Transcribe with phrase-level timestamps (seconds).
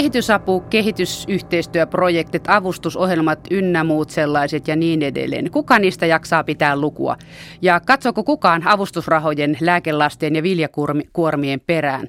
[0.00, 5.50] kehitysapu, kehitysyhteistyöprojektit, avustusohjelmat ynnä muut sellaiset ja niin edelleen.
[5.50, 7.16] Kuka niistä jaksaa pitää lukua?
[7.62, 12.08] Ja katsoko kukaan avustusrahojen, lääkelastien ja viljakuormien perään?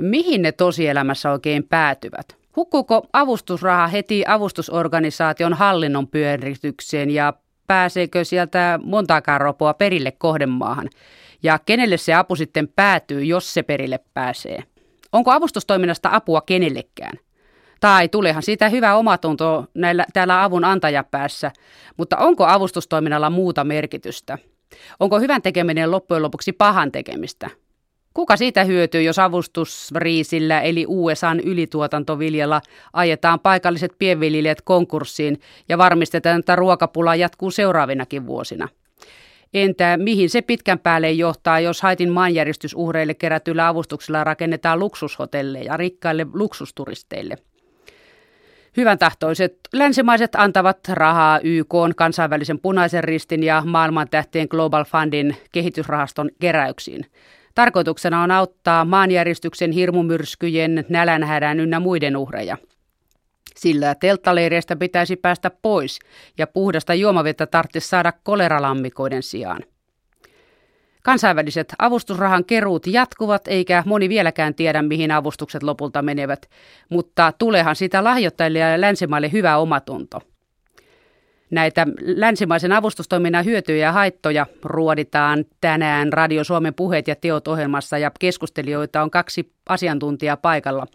[0.00, 2.36] Mihin ne tosielämässä oikein päätyvät?
[2.56, 7.32] Hukkuuko avustusraha heti avustusorganisaation hallinnon pyöritykseen ja
[7.66, 10.88] pääseekö sieltä montaakaan ropoa perille kohdemaahan?
[11.42, 14.64] Ja kenelle se apu sitten päätyy, jos se perille pääsee?
[15.14, 17.18] Onko avustustoiminnasta apua kenellekään?
[17.80, 21.50] Tai tuleehan siitä hyvä omatunto näillä, täällä avun antajapäässä,
[21.96, 24.38] mutta onko avustustoiminnalla muuta merkitystä?
[25.00, 27.50] Onko hyvän tekeminen loppujen lopuksi pahan tekemistä?
[28.14, 32.60] Kuka siitä hyötyy, jos avustusriisillä eli USAn ylituotantoviljalla
[32.92, 38.68] ajetaan paikalliset pienviljelijät konkurssiin ja varmistetaan, että ruokapula jatkuu seuraavinakin vuosina?
[39.54, 47.36] Entä mihin se pitkän päälle johtaa, jos Haitin maanjäristysuhreille kerätyillä avustuksilla rakennetaan luksushotelleja rikkaille luksusturisteille?
[48.76, 56.30] Hyvän tahtoiset länsimaiset antavat rahaa YK, kansainvälisen punaisen ristin ja maailman tähtien Global Fundin kehitysrahaston
[56.40, 57.06] keräyksiin.
[57.54, 62.56] Tarkoituksena on auttaa maanjäristyksen hirmumyrskyjen, nälänhädän ynnä muiden uhreja.
[63.56, 65.98] Sillä telttaleireistä pitäisi päästä pois
[66.38, 69.62] ja puhdasta juomavettä tarvitsisi saada koleralammikoiden sijaan.
[71.02, 76.50] Kansainväliset avustusrahan keruut jatkuvat, eikä moni vieläkään tiedä, mihin avustukset lopulta menevät,
[76.88, 80.20] mutta tulehan sitä lahjoittajille ja länsimaille hyvä omatunto–
[81.54, 88.10] Näitä länsimaisen avustustoiminnan hyötyjä ja haittoja ruoditaan tänään Radio Suomen puheet ja teot ohjelmassa ja
[88.20, 90.86] keskustelijoita on kaksi asiantuntijaa paikalla.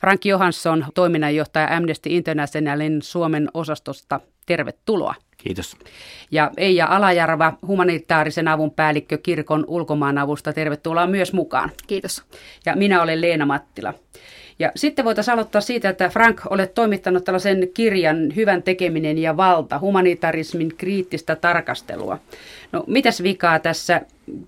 [0.00, 4.20] Frank Johansson, toiminnanjohtaja Amnesty Internationalin Suomen osastosta.
[4.46, 5.14] Tervetuloa.
[5.36, 5.76] Kiitos.
[6.30, 10.52] Ja Eija Alajärva, humanitaarisen avun päällikkö kirkon ulkomaanavusta.
[10.52, 11.70] Tervetuloa myös mukaan.
[11.86, 12.24] Kiitos.
[12.66, 13.94] Ja minä olen Leena Mattila.
[14.58, 19.78] Ja sitten voitaisiin aloittaa siitä, että Frank, olet toimittanut tällaisen kirjan Hyvän tekeminen ja valta,
[19.78, 22.18] humanitarismin kriittistä tarkastelua.
[22.72, 24.00] No mitäs vikaa tässä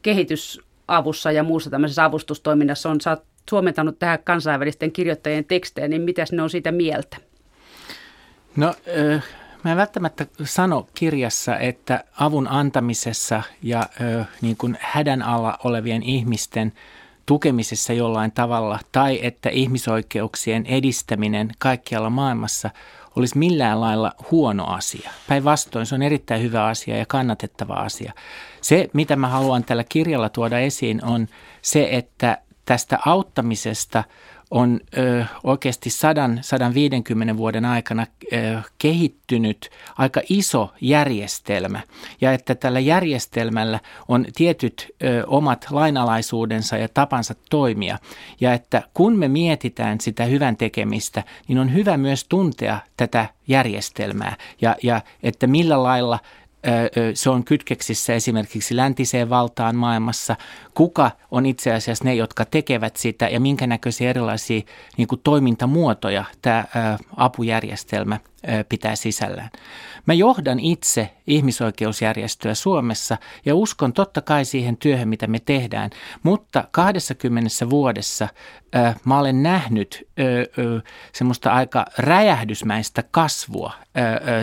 [0.02, 3.00] kehitysavussa ja muussa tämmöisessä avustustoiminnassa on?
[3.00, 7.16] Sä oot suomentanut tähän kansainvälisten kirjoittajien tekstejä, niin mitäs ne on siitä mieltä?
[8.56, 8.74] No,
[9.14, 9.24] äh,
[9.64, 16.02] mä en välttämättä sano kirjassa, että avun antamisessa ja äh, niin kuin hädän alla olevien
[16.02, 16.72] ihmisten–
[17.26, 22.70] tukemisessa jollain tavalla tai että ihmisoikeuksien edistäminen kaikkialla maailmassa
[23.16, 25.10] olisi millään lailla huono asia.
[25.28, 28.12] Päinvastoin se on erittäin hyvä asia ja kannatettava asia.
[28.60, 31.28] Se, mitä mä haluan tällä kirjalla tuoda esiin, on
[31.62, 34.04] se, että tästä auttamisesta
[34.50, 35.90] on ö, oikeasti
[37.32, 38.36] 100-150 vuoden aikana ö,
[38.78, 41.80] kehittynyt aika iso järjestelmä.
[42.20, 47.98] Ja että tällä järjestelmällä on tietyt ö, omat lainalaisuudensa ja tapansa toimia.
[48.40, 54.36] Ja että kun me mietitään sitä hyvän tekemistä, niin on hyvä myös tuntea tätä järjestelmää.
[54.60, 56.18] Ja, ja että millä lailla–
[57.14, 60.36] se on kytkeksissä esimerkiksi läntiseen valtaan maailmassa.
[60.74, 64.60] Kuka on itse asiassa ne, jotka tekevät sitä ja minkä näköisiä erilaisia
[64.96, 66.64] niin kuin toimintamuotoja tämä
[67.16, 68.18] apujärjestelmä
[68.68, 69.50] pitää sisällään.
[70.06, 75.90] Mä johdan itse ihmisoikeusjärjestöä Suomessa ja uskon totta kai siihen työhön, mitä me tehdään,
[76.22, 78.28] mutta 20 vuodessa
[79.04, 80.08] mä olen nähnyt
[81.12, 83.72] semmoista aika räjähdysmäistä kasvua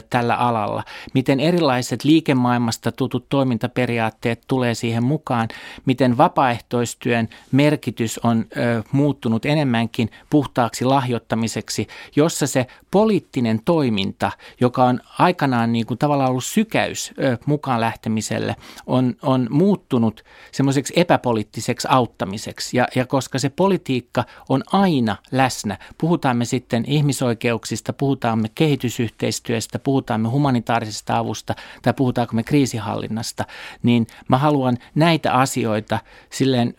[0.09, 0.83] tällä alalla,
[1.13, 5.47] miten erilaiset liikemaailmasta tutut toimintaperiaatteet tulee siihen mukaan,
[5.85, 8.45] miten vapaaehtoistyön merkitys on
[8.91, 14.31] muuttunut enemmänkin puhtaaksi lahjoittamiseksi, jossa se poliittinen toiminta,
[14.61, 17.13] joka on aikanaan niin kuin tavallaan ollut sykäys
[17.45, 18.55] mukaan lähtemiselle,
[18.87, 22.77] on, on muuttunut semmoiseksi epäpoliittiseksi auttamiseksi.
[22.77, 29.79] Ja, ja koska se politiikka on aina läsnä, puhutaan me sitten ihmisoikeuksista, puhutaan me kehitysyhteistyöstä,
[29.79, 33.45] puhutaan me humanitaarisesta avusta tai puhutaanko me kriisihallinnasta,
[33.83, 36.73] niin mä haluan näitä asioita silleen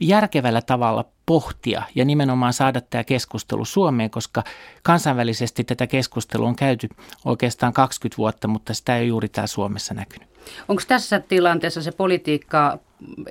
[0.00, 4.44] järkevällä tavalla pohtia ja nimenomaan saada tämä keskustelu Suomeen, koska
[4.82, 6.88] kansainvälisesti tätä keskustelua on käyty
[7.24, 10.28] oikeastaan 20 vuotta, mutta sitä ei juuri täällä Suomessa näkynyt.
[10.68, 12.78] Onko tässä tilanteessa se politiikka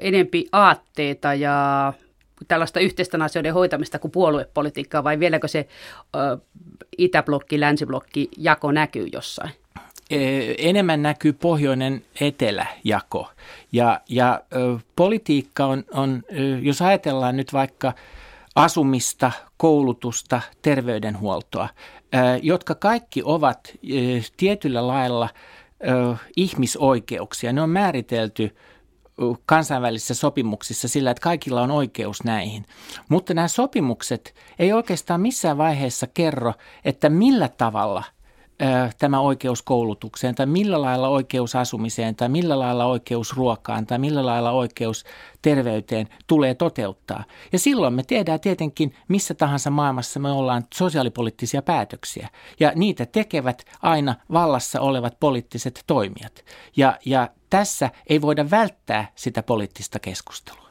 [0.01, 1.94] enempi aatteita ja
[2.48, 5.68] tällaista yhteisten asioiden hoitamista kuin puoluepolitiikkaa vai vieläkö se
[6.16, 6.38] ö,
[6.98, 9.51] itäblokki, länsiblokki jako näkyy jossain?
[10.57, 13.30] Enemmän näkyy pohjoinen eteläjako.
[13.71, 14.42] Ja, ja
[14.95, 16.24] politiikka on, on,
[16.62, 17.94] jos ajatellaan nyt vaikka
[18.56, 21.69] asumista, koulutusta, terveydenhuoltoa,
[22.42, 23.74] jotka kaikki ovat
[24.38, 25.30] tietyllä lailla
[26.36, 27.54] ihmisoikeuksia.
[27.54, 28.56] Ne on määritelty
[29.45, 32.65] kansainvälisissä sopimuksissa sillä, että kaikilla on oikeus näihin.
[33.10, 36.54] Mutta nämä sopimukset ei oikeastaan missään vaiheessa kerro,
[36.86, 38.04] että millä tavalla–
[38.98, 44.26] tämä oikeus koulutukseen tai millä lailla oikeus asumiseen tai millä lailla oikeus ruokaan tai millä
[44.26, 45.04] lailla oikeus
[45.42, 47.24] terveyteen tulee toteuttaa.
[47.52, 52.30] Ja silloin me tehdään tietenkin missä tahansa maailmassa me ollaan sosiaalipoliittisia päätöksiä
[52.60, 56.46] ja niitä tekevät aina vallassa olevat poliittiset toimijat.
[56.78, 60.62] Ja, ja tässä ei voida välttää sitä poliittista keskustelua.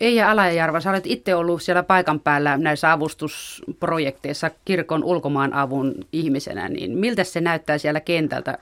[0.00, 6.68] Eija Alajärva, sä olet itse ollut siellä paikan päällä näissä avustusprojekteissa kirkon ulkomaan avun ihmisenä,
[6.68, 8.58] niin miltä se näyttää siellä kentältä?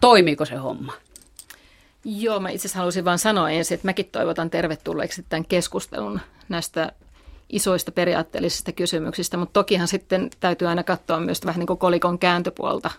[0.00, 0.92] Toimiiko se homma?
[2.04, 6.92] Joo, mä itse asiassa haluaisin vain sanoa ensin, että mäkin toivotan tervetulleeksi tämän keskustelun näistä
[7.48, 12.90] isoista periaatteellisista kysymyksistä, mutta tokihan sitten täytyy aina katsoa myös vähän niin kuin kolikon kääntöpuolta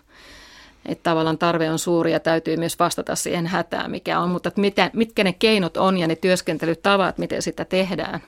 [0.88, 4.28] että tavallaan tarve on suuri ja täytyy myös vastata siihen hätään, mikä on.
[4.28, 8.20] Mutta mitä, mitkä ne keinot on ja ne työskentelytavat, miten sitä tehdään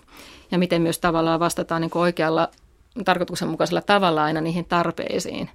[0.51, 2.49] ja miten myös tavallaan vastataan niin oikealla
[3.05, 5.51] tarkoituksenmukaisella tavalla aina niihin tarpeisiin.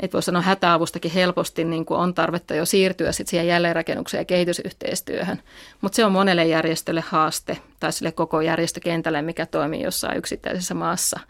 [0.00, 4.24] Että voisi sanoa hätäavustakin helposti niin kuin on tarvetta jo siirtyä sit siihen jälleenrakennukseen ja
[4.24, 5.42] kehitysyhteistyöhön.
[5.80, 11.20] Mutta se on monelle järjestölle haaste tai sille koko järjestökentälle, mikä toimii jossain yksittäisessä maassa.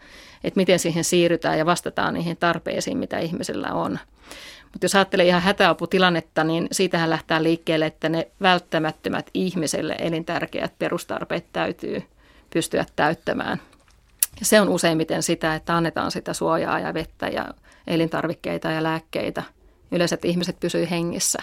[0.43, 3.99] Että miten siihen siirrytään ja vastataan niihin tarpeisiin, mitä ihmisillä on.
[4.73, 11.45] Mutta jos ajattelee ihan hätäaputilannetta, niin siitähän lähtee liikkeelle, että ne välttämättömät ihmiselle elintärkeät perustarpeet
[11.53, 12.03] täytyy
[12.49, 13.61] pystyä täyttämään.
[14.39, 17.45] Ja se on useimmiten sitä, että annetaan sitä suojaa ja vettä ja
[17.87, 19.43] elintarvikkeita ja lääkkeitä.
[19.91, 21.39] Yleensä, ihmiset pysyy hengissä.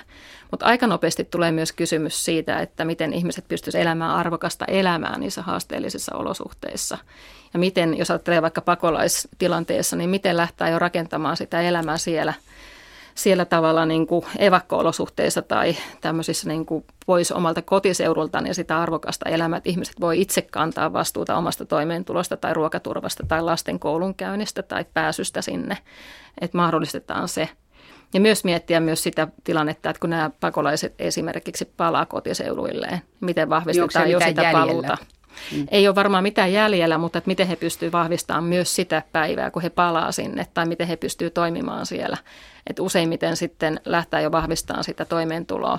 [0.50, 5.42] Mutta aika nopeasti tulee myös kysymys siitä, että miten ihmiset pystyisivät elämään arvokasta elämää niissä
[5.42, 6.98] haasteellisissa olosuhteissa.
[7.54, 12.34] Ja miten, jos ajattelee vaikka pakolaistilanteessa, niin miten lähtee jo rakentamaan sitä elämää siellä–
[13.14, 19.28] siellä tavalla niin kuin evakko-olosuhteissa tai tämmöisissä niin kuin pois omalta kotiseudultaan ja sitä arvokasta
[19.28, 24.84] elämää, että ihmiset voi itse kantaa vastuuta omasta toimeentulosta tai ruokaturvasta tai lasten koulunkäynnistä tai
[24.94, 25.78] pääsystä sinne,
[26.40, 27.48] että mahdollistetaan se.
[28.14, 34.10] Ja myös miettiä myös sitä tilannetta, että kun nämä pakolaiset esimerkiksi palaa kotiseuduilleen, miten vahvistetaan
[34.10, 34.60] jo sitä jäljellä?
[34.60, 34.96] paluuta.
[35.52, 35.66] Mm.
[35.70, 39.62] Ei ole varmaan mitään jäljellä, mutta että miten he pystyvät vahvistamaan myös sitä päivää, kun
[39.62, 42.16] he palaa sinne, tai miten he pystyvät toimimaan siellä.
[42.66, 45.78] Että useimmiten sitten lähtee jo vahvistamaan sitä toimeentuloa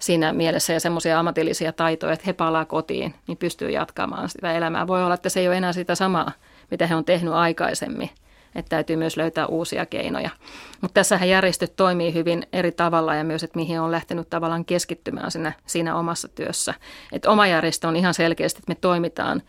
[0.00, 4.86] siinä mielessä ja semmoisia ammatillisia taitoja, että he palaa kotiin, niin pystyy jatkamaan sitä elämää.
[4.86, 6.32] Voi olla, että se ei ole enää sitä samaa,
[6.70, 8.10] mitä he on tehnyt aikaisemmin–
[8.58, 10.30] että täytyy myös löytää uusia keinoja.
[10.80, 15.30] Mutta tässähän järjestöt toimii hyvin eri tavalla ja myös, että mihin on lähtenyt tavallaan keskittymään
[15.30, 16.74] siinä, siinä omassa työssä.
[17.12, 19.42] Että oma järjestö on ihan selkeästi, että me toimitaan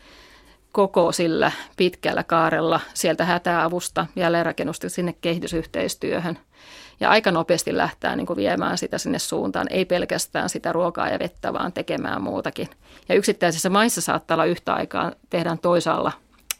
[0.71, 6.39] koko sillä pitkällä kaarella sieltä hätäavusta, jälleenrakennusta sinne kehitysyhteistyöhön.
[6.99, 11.53] Ja aika nopeasti lähtää niin viemään sitä sinne suuntaan, ei pelkästään sitä ruokaa ja vettä,
[11.53, 12.69] vaan tekemään muutakin.
[13.09, 16.11] Ja yksittäisissä maissa saattaa olla yhtä aikaa, tehdään toisaalla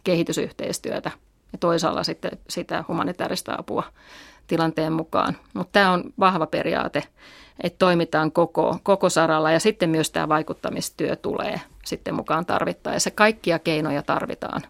[0.04, 1.12] kehitysyhteistyötä–
[1.52, 3.84] ja toisaalla sitten sitä humanitaarista apua
[4.48, 5.38] tilanteen mukaan.
[5.54, 7.04] Mutta tämä on vahva periaate,
[7.64, 13.12] että toimitaan koko, koko saralla ja sitten myös tämä vaikuttamistyö tulee sitten mukaan tarvittaessa.
[13.12, 14.62] Kaikkia keinoja tarvitaan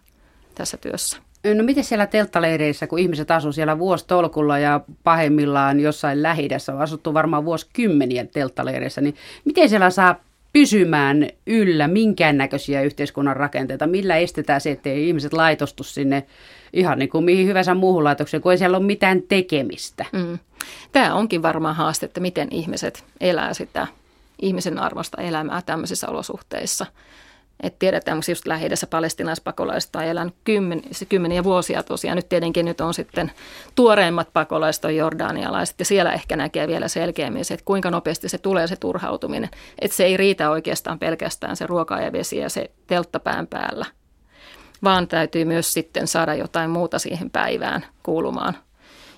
[0.54, 1.16] tässä työssä.
[1.54, 7.14] No miten siellä telttaleireissä, kun ihmiset asuvat siellä vuositolkulla ja pahimmillaan jossain lähi on asuttu
[7.14, 10.16] varmaan vuosikymmenien telttaleireissä, niin miten siellä saa
[10.52, 13.86] pysymään yllä minkäännäköisiä yhteiskunnan rakenteita?
[13.86, 16.26] Millä estetään se, ettei ihmiset laitostu sinne
[16.72, 20.04] ihan niin kuin mihin hyvänsä muuhun laitokseen, kun ei siellä ole mitään tekemistä?
[20.12, 20.38] Mm.
[20.92, 23.86] Tämä onkin varmaan haaste, että miten ihmiset elää sitä
[24.42, 26.86] ihmisen arvosta elämää tämmöisissä olosuhteissa.
[27.62, 32.16] Et tiedetään, että just lähi palestinaispakolaista on elänyt kymmen, kymmeniä vuosia tosiaan.
[32.16, 33.32] Nyt tietenkin nyt on sitten
[33.74, 38.38] tuoreimmat pakolaiset on jordanialaiset ja siellä ehkä näkee vielä selkeämmin se, että kuinka nopeasti se
[38.38, 39.50] tulee se turhautuminen.
[39.80, 43.86] Että se ei riitä oikeastaan pelkästään se ruoka ja vesi ja se telttapään päällä,
[44.82, 48.56] vaan täytyy myös sitten saada jotain muuta siihen päivään kuulumaan.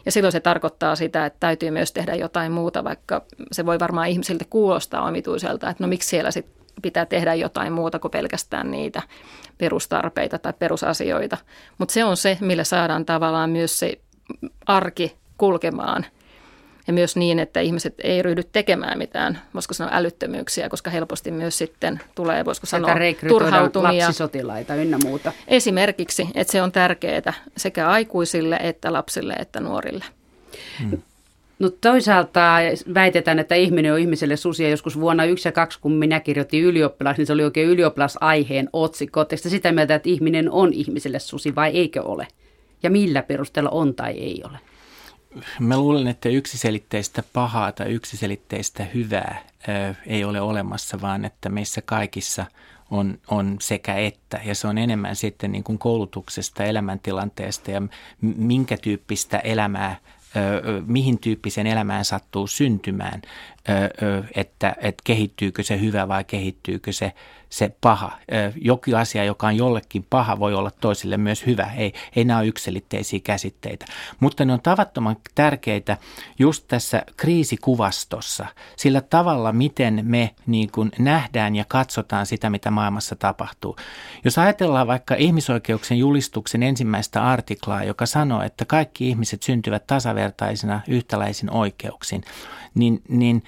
[0.05, 3.23] Ja silloin se tarkoittaa sitä, että täytyy myös tehdä jotain muuta, vaikka
[3.53, 7.99] se voi varmaan ihmisiltä kuulostaa omituiselta, että no miksi siellä sitten pitää tehdä jotain muuta
[7.99, 9.03] kuin pelkästään niitä
[9.59, 11.37] perustarpeita tai perusasioita.
[11.79, 13.99] Mutta se on se, millä saadaan tavallaan myös se
[14.67, 16.07] arki kulkemaan
[16.87, 21.59] ja myös niin, että ihmiset ei ryhdy tekemään mitään, voisiko sanoa älyttömyyksiä, koska helposti myös
[21.59, 22.95] sitten tulee, voisiko sanoa,
[23.29, 24.05] turhautumia.
[24.05, 25.33] lapsisotilaita ynnä muuta.
[25.49, 30.05] Esimerkiksi, että se on tärkeää sekä aikuisille että lapsille että nuorille.
[30.81, 31.03] Hmm.
[31.63, 32.57] No toisaalta
[32.95, 34.71] väitetään, että ihminen on ihmiselle susia.
[34.71, 39.21] Joskus vuonna 1 ja 2, kun minä kirjoitin ylioppilas, niin se oli oikein ylioppilasaiheen otsikko.
[39.21, 42.27] Oletteko sitä mieltä, että ihminen on ihmiselle susi vai eikö ole?
[42.83, 44.59] Ja millä perusteella on tai ei ole?
[45.61, 49.43] Mä luulen, että yksiselitteistä pahaa tai yksiselitteistä hyvää
[50.07, 52.47] ei ole olemassa, vaan että meissä kaikissa
[52.91, 54.41] on, on sekä että.
[54.45, 57.83] Ja se on enemmän sitten niin kuin koulutuksesta, elämäntilanteesta ja
[58.21, 59.97] minkä tyyppistä elämää
[60.87, 63.23] mihin tyyppisen elämään sattuu syntymään,
[64.35, 67.13] että, että kehittyykö se hyvä vai kehittyykö se
[67.53, 68.19] se paha.
[68.61, 71.71] Jokin asia, joka on jollekin paha, voi olla toisille myös hyvä.
[71.77, 73.87] Ei, ei nämä ole yksilitteisiä käsitteitä.
[74.21, 75.97] Mutta ne on tavattoman tärkeitä
[76.39, 83.17] just tässä kriisikuvastossa, sillä tavalla, miten me niin kuin nähdään ja katsotaan sitä, mitä maailmassa
[83.17, 83.77] tapahtuu.
[84.25, 91.51] Jos ajatellaan vaikka ihmisoikeuksien julistuksen ensimmäistä artiklaa, joka sanoo, että kaikki ihmiset syntyvät tasavertaisina yhtäläisin
[91.51, 92.23] oikeuksin,
[92.75, 93.43] niin, niin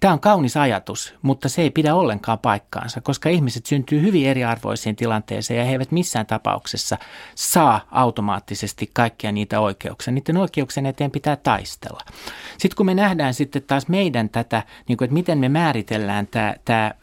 [0.00, 4.96] Tämä on kaunis ajatus, mutta se ei pidä ollenkaan paikkaansa, koska ihmiset syntyy hyvin eriarvoisiin
[4.96, 6.98] tilanteeseen ja he eivät missään tapauksessa
[7.34, 10.12] saa automaattisesti kaikkia niitä oikeuksia.
[10.12, 12.00] Niiden oikeuksien eteen pitää taistella.
[12.58, 16.54] Sitten kun me nähdään sitten taas meidän tätä, niin kuin, että miten me määritellään tämä,
[16.64, 16.94] tämä,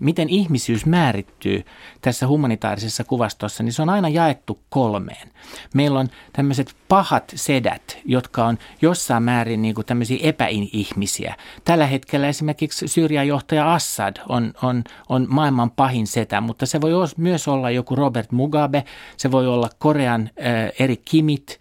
[0.00, 1.64] miten ihmisyys määrittyy
[2.00, 5.30] tässä humanitaarisessa kuvastossa, niin se on aina jaettu kolmeen.
[5.74, 11.34] Meillä on tämmöiset pahat sedät, jotka on jossain määrin niin kuin tämmöisiä epäihmisiä.
[11.64, 16.92] Tällä hetkellä esimerkiksi Syyrian johtaja Assad on, on, on maailman pahin setä, mutta se voi
[17.16, 18.84] myös olla joku Robert Mugabe,
[19.16, 20.30] se voi olla Korean
[20.78, 21.60] eri Kimit,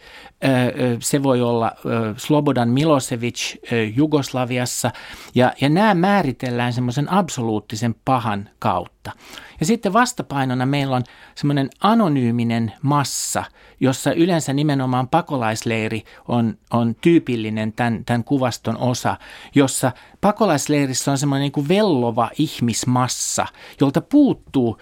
[1.00, 1.71] se voi olla
[2.17, 3.55] Slobodan Milosevic
[3.95, 4.91] Jugoslaviassa
[5.35, 9.12] ja, ja nämä määritellään semmoisen absoluuttisen pahan kautta.
[9.59, 11.03] Ja sitten vastapainona meillä on
[11.35, 13.43] semmoinen anonyyminen massa,
[13.79, 19.17] jossa yleensä nimenomaan pakolaisleiri on, on tyypillinen tämän, tämän kuvaston osa,
[19.55, 23.45] jossa pakolaisleirissä on semmoinen niin kuin vellova ihmismassa,
[23.81, 24.77] jolta puuttuu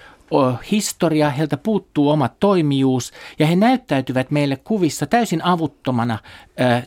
[0.72, 6.18] historia, heiltä puuttuu oma toimijuus ja he näyttäytyvät meille kuvissa täysin avuttomana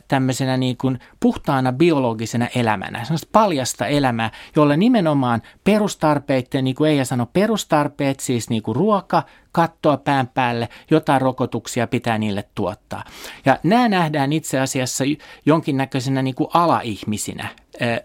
[0.07, 7.05] tämmöisenä niin kuin puhtaana biologisena elämänä, sellaista paljasta elämää, jolla nimenomaan perustarpeiden, niin kuin Eija
[7.05, 9.23] sanoi, perustarpeet, siis niin kuin ruoka,
[9.55, 13.03] kattoa pään päälle, jotain rokotuksia pitää niille tuottaa.
[13.45, 15.03] Ja nämä nähdään itse asiassa
[15.45, 17.47] jonkinnäköisenä niin kuin alaihmisinä,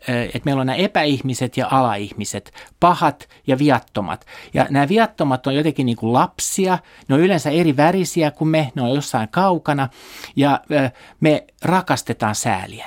[0.04, 4.26] että meillä on nämä epäihmiset ja alaihmiset, pahat ja viattomat.
[4.54, 6.78] Ja nämä viattomat on jotenkin niin kuin lapsia,
[7.08, 9.88] ne on yleensä eri värisiä kuin me, ne on jossain kaukana
[10.36, 10.60] ja
[11.20, 12.86] me rakastetaan sääliä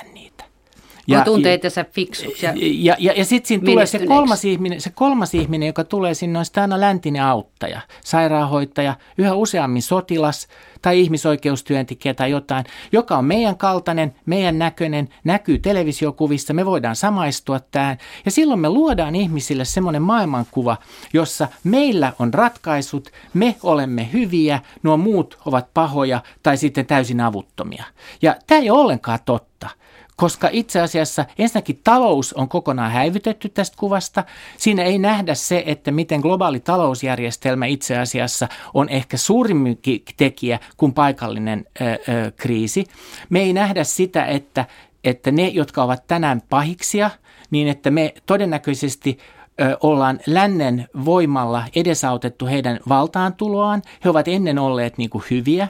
[1.06, 2.46] Ja, tuntee itsensä fiksuksi.
[2.46, 6.14] Ja, ja, ja, ja sitten siinä tulee se kolmas, ihminen, se kolmas ihminen, joka tulee
[6.14, 10.48] sinne, on aina läntinen auttaja, sairaanhoitaja, yhä useammin sotilas
[10.82, 17.60] tai ihmisoikeustyöntekijä tai jotain, joka on meidän kaltainen, meidän näköinen, näkyy televisiokuvissa, me voidaan samaistua
[17.60, 17.98] tähän.
[18.24, 20.76] Ja silloin me luodaan ihmisille semmoinen maailmankuva,
[21.12, 27.84] jossa meillä on ratkaisut, me olemme hyviä, nuo muut ovat pahoja tai sitten täysin avuttomia.
[28.22, 29.68] Ja tämä ei ole ollenkaan totta
[30.16, 34.24] koska itse asiassa ensinnäkin talous on kokonaan häivytetty tästä kuvasta.
[34.56, 39.78] Siinä ei nähdä se, että miten globaali talousjärjestelmä itse asiassa on ehkä suurimmin
[40.16, 41.98] tekijä kuin paikallinen ö, ö,
[42.36, 42.84] kriisi.
[43.30, 44.66] Me ei nähdä sitä, että,
[45.04, 47.10] että ne, jotka ovat tänään pahiksia,
[47.50, 49.18] niin että me todennäköisesti
[49.80, 53.82] ollaan lännen voimalla edesautettu heidän valtaantuloaan.
[54.04, 55.68] He ovat ennen olleet niin kuin hyviä.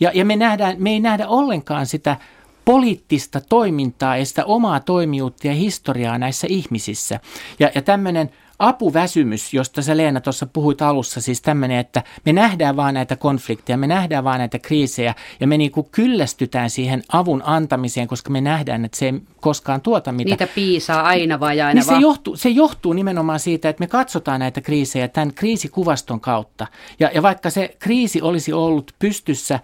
[0.00, 2.16] Ja, ja me, nähdään, me ei nähdä ollenkaan sitä
[2.64, 7.20] poliittista toimintaa ja sitä omaa toimijuutta ja historiaa näissä ihmisissä.
[7.58, 12.76] Ja, ja tämmöinen apuväsymys, josta sä Leena tuossa puhuit alussa, siis tämmöinen, että me nähdään
[12.76, 18.08] vaan näitä konflikteja, me nähdään vaan näitä kriisejä ja me niinku kyllästytään siihen avun antamiseen,
[18.08, 20.30] koska me nähdään, että se ei koskaan tuota mitä.
[20.30, 22.00] Niitä piisaa aina vai aina niin vaan?
[22.00, 26.66] Se johtuu, se johtuu nimenomaan siitä, että me katsotaan näitä kriisejä tämän kriisikuvaston kautta.
[27.00, 29.60] Ja, ja vaikka se kriisi olisi ollut pystyssä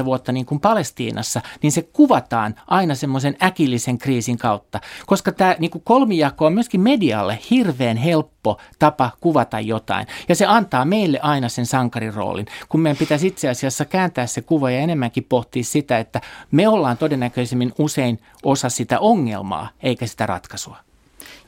[0.00, 4.80] 60-70 vuotta niin kuin Palestiinassa, niin se kuvataan aina semmoisen äkillisen kriisin kautta.
[5.06, 10.06] Koska tämä niin kuin kolmijako on myöskin medialle hirveän helppo tapa kuvata jotain.
[10.28, 14.70] Ja se antaa meille aina sen sankariroolin, kun meidän pitäisi itse asiassa kääntää se kuva
[14.70, 20.76] ja enemmänkin pohtia sitä, että me ollaan todennäköisemmin usein osa sitä ongelmaa, eikä sitä ratkaisua.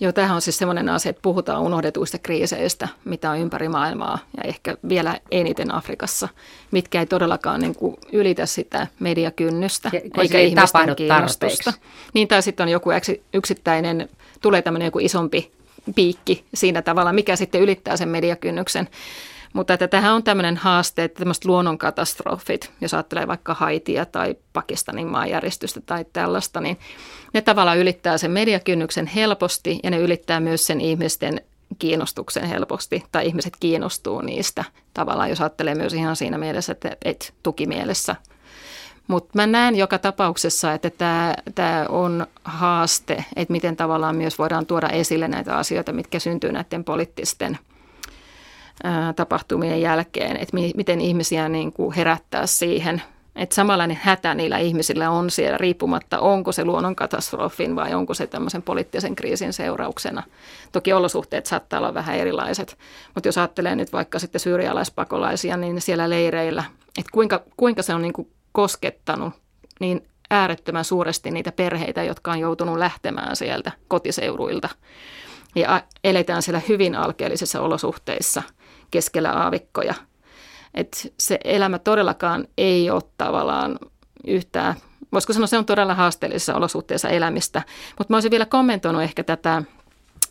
[0.01, 4.43] Joo, tämähän on siis sellainen asia, että puhutaan unohdetuista kriiseistä, mitä on ympäri maailmaa ja
[4.43, 6.29] ehkä vielä eniten Afrikassa,
[6.71, 11.65] mitkä ei todellakaan niin kuin ylitä sitä mediakynnystä ja, eikä ei ihmisten kiinnostusta.
[11.65, 11.91] Tarpeeksi.
[12.15, 12.91] Niin, tai sitten on joku
[13.35, 14.09] yksittäinen,
[14.41, 15.53] tulee tämmöinen joku isompi
[15.95, 18.89] piikki siinä tavalla, mikä sitten ylittää sen mediakynnyksen.
[19.57, 25.07] Mutta että tähän on tämmöinen haaste, että tämmöiset luonnonkatastrofit, jos ajattelee vaikka Haitia tai Pakistanin
[25.07, 26.79] maanjäristystä tai tällaista, niin
[27.35, 31.41] ne tavallaan ylittää sen mediakynnyksen helposti ja ne ylittää myös sen ihmisten
[31.79, 37.35] kiinnostuksen helposti tai ihmiset kiinnostuu niistä tavallaan, jos ajattelee myös ihan siinä mielessä, että et
[37.43, 38.17] tukimielessä.
[39.07, 40.91] Mutta mä näen joka tapauksessa, että
[41.55, 46.85] tämä, on haaste, että miten tavallaan myös voidaan tuoda esille näitä asioita, mitkä syntyy näiden
[46.85, 47.59] poliittisten
[49.17, 53.03] tapahtumien jälkeen, että mi, miten ihmisiä niin kuin herättää siihen–
[53.37, 58.63] että samanlainen hätä niillä ihmisillä on siellä riippumatta, onko se luonnonkatastrofin vai onko se tämmöisen
[58.63, 60.23] poliittisen kriisin seurauksena.
[60.73, 62.79] Toki olosuhteet saattaa olla vähän erilaiset,
[63.15, 66.65] mutta jos ajattelee nyt vaikka sitten syyrialaispakolaisia, niin siellä leireillä,
[66.99, 69.35] että kuinka, kuinka se on niin kuin koskettanut
[69.81, 74.69] niin äärettömän suuresti niitä perheitä, jotka on joutunut lähtemään sieltä kotiseuruilta.
[75.55, 78.43] Ja eletään siellä hyvin alkeellisissa olosuhteissa
[78.91, 79.95] keskellä aavikkoja–
[80.77, 83.79] että se elämä todellakaan ei ole tavallaan
[84.27, 84.75] yhtään,
[85.13, 87.63] voisiko sanoa, se on todella haasteellisissa olosuhteissa elämistä.
[87.99, 89.63] Mutta mä olisin vielä kommentoinut ehkä tätä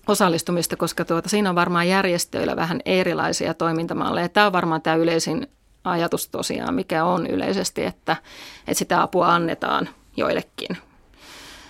[0.07, 4.29] osallistumista, koska tuota, siinä on varmaan järjestöillä vähän erilaisia toimintamalleja.
[4.29, 5.47] Tämä on varmaan tämä yleisin
[5.83, 8.15] ajatus tosiaan, mikä on yleisesti, että,
[8.59, 10.77] että sitä apua annetaan joillekin.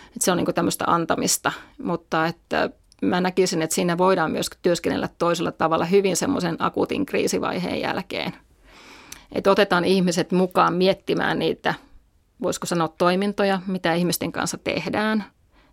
[0.08, 1.51] Että se on niin tämmöistä antamista,
[1.84, 2.70] mutta että
[3.06, 8.34] mä näkisin, että siinä voidaan myös työskennellä toisella tavalla hyvin semmoisen akuutin kriisivaiheen jälkeen–
[9.32, 11.74] että otetaan ihmiset mukaan miettimään niitä,
[12.42, 15.24] voisiko sanoa toimintoja, mitä ihmisten kanssa tehdään.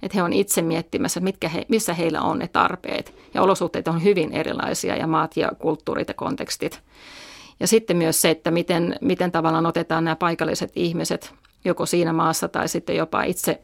[0.02, 3.14] Että he on itse miettimässä, mitkä he, missä heillä on ne tarpeet.
[3.34, 6.80] Ja olosuhteet on hyvin erilaisia ja maat ja kulttuurit ja kontekstit.
[7.60, 11.34] Ja sitten myös se, että miten, miten tavallaan otetaan nämä paikalliset ihmiset
[11.64, 13.62] joko siinä maassa tai sitten jopa itse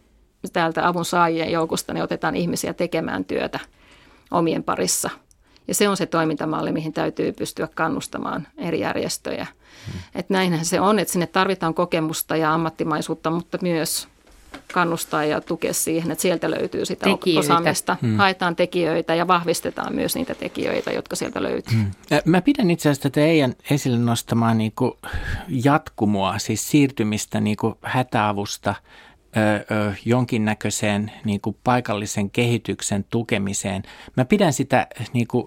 [0.52, 3.60] täältä avun saajien joukosta, niin otetaan ihmisiä tekemään työtä
[4.30, 5.10] omien parissa–
[5.68, 9.46] ja se on se toimintamalli, mihin täytyy pystyä kannustamaan eri järjestöjä.
[9.86, 10.00] Hmm.
[10.14, 14.08] Että näinhän se on, että sinne tarvitaan kokemusta ja ammattimaisuutta, mutta myös
[14.72, 17.40] kannustaa ja tukea siihen, että sieltä löytyy sitä tekijöitä.
[17.40, 17.96] osaamista.
[18.02, 18.16] Hmm.
[18.16, 21.78] Haetaan tekijöitä ja vahvistetaan myös niitä tekijöitä, jotka sieltä löytyy.
[21.78, 21.90] Hmm.
[22.24, 24.72] Mä pidän itse asiassa Eijan esille nostamaa niin
[25.48, 28.74] jatkumoa, siis siirtymistä niin kuin hätäavusta–
[30.04, 33.82] jonkinnäköiseen niin kuin paikallisen kehityksen tukemiseen.
[34.16, 35.46] Mä pidän sitä, niin kuin,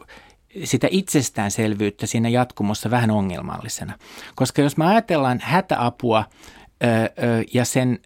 [0.63, 3.93] sitä itsestäänselvyyttä siinä jatkumossa vähän ongelmallisena.
[4.35, 6.23] Koska jos me ajatellaan hätäapua
[7.53, 7.99] ja sen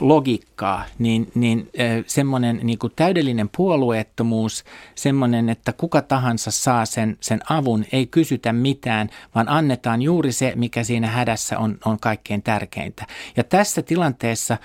[0.00, 1.70] logiikkaa, niin, niin
[2.06, 4.64] semmoinen niin kuin täydellinen puolueettomuus,
[4.94, 10.52] semmoinen, että kuka tahansa saa sen, sen avun, ei kysytä mitään, vaan annetaan juuri se,
[10.56, 13.06] mikä siinä hädässä on, on kaikkein tärkeintä.
[13.36, 14.58] Ja tässä tilanteessa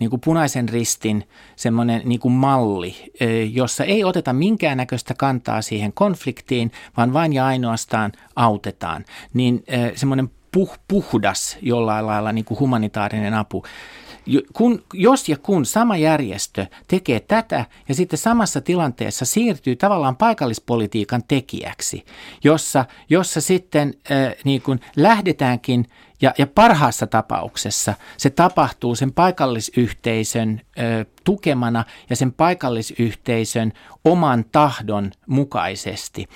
[0.00, 3.12] niin kuin punaisen ristin semmoinen niin kuin malli,
[3.52, 9.04] jossa ei oteta minkäännäköistä kantaa siihen konfliktiin, vaan vain ja ainoastaan autetaan,
[9.34, 13.64] niin semmoinen puh, puhdas jollain lailla niin kuin humanitaarinen apu.
[14.52, 21.22] Kun, jos ja kun sama järjestö tekee tätä ja sitten samassa tilanteessa siirtyy tavallaan paikallispolitiikan
[21.28, 22.04] tekijäksi,
[22.44, 25.86] jossa, jossa sitten äh, niin kuin lähdetäänkin
[26.22, 33.72] ja, ja parhaassa tapauksessa se tapahtuu sen paikallisyhteisön ö, tukemana ja sen paikallisyhteisön
[34.04, 36.28] oman tahdon mukaisesti.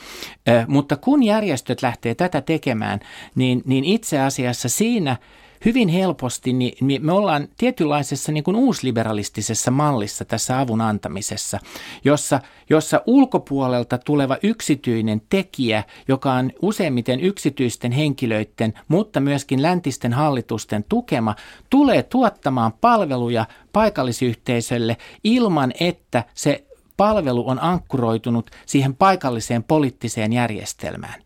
[0.48, 3.00] Ö, mutta kun järjestöt lähtee tätä tekemään,
[3.34, 5.16] niin, niin itse asiassa siinä–
[5.66, 11.58] hyvin helposti niin, me ollaan tietynlaisessa niin kuin uusliberalistisessa mallissa tässä avun antamisessa,
[12.04, 20.84] jossa, jossa ulkopuolelta tuleva yksityinen tekijä, joka on useimmiten yksityisten henkilöiden, mutta myöskin läntisten hallitusten
[20.88, 21.34] tukema,
[21.70, 26.64] tulee tuottamaan palveluja paikallisyhteisölle ilman, että se
[26.96, 31.22] palvelu on ankkuroitunut siihen paikalliseen poliittiseen järjestelmään.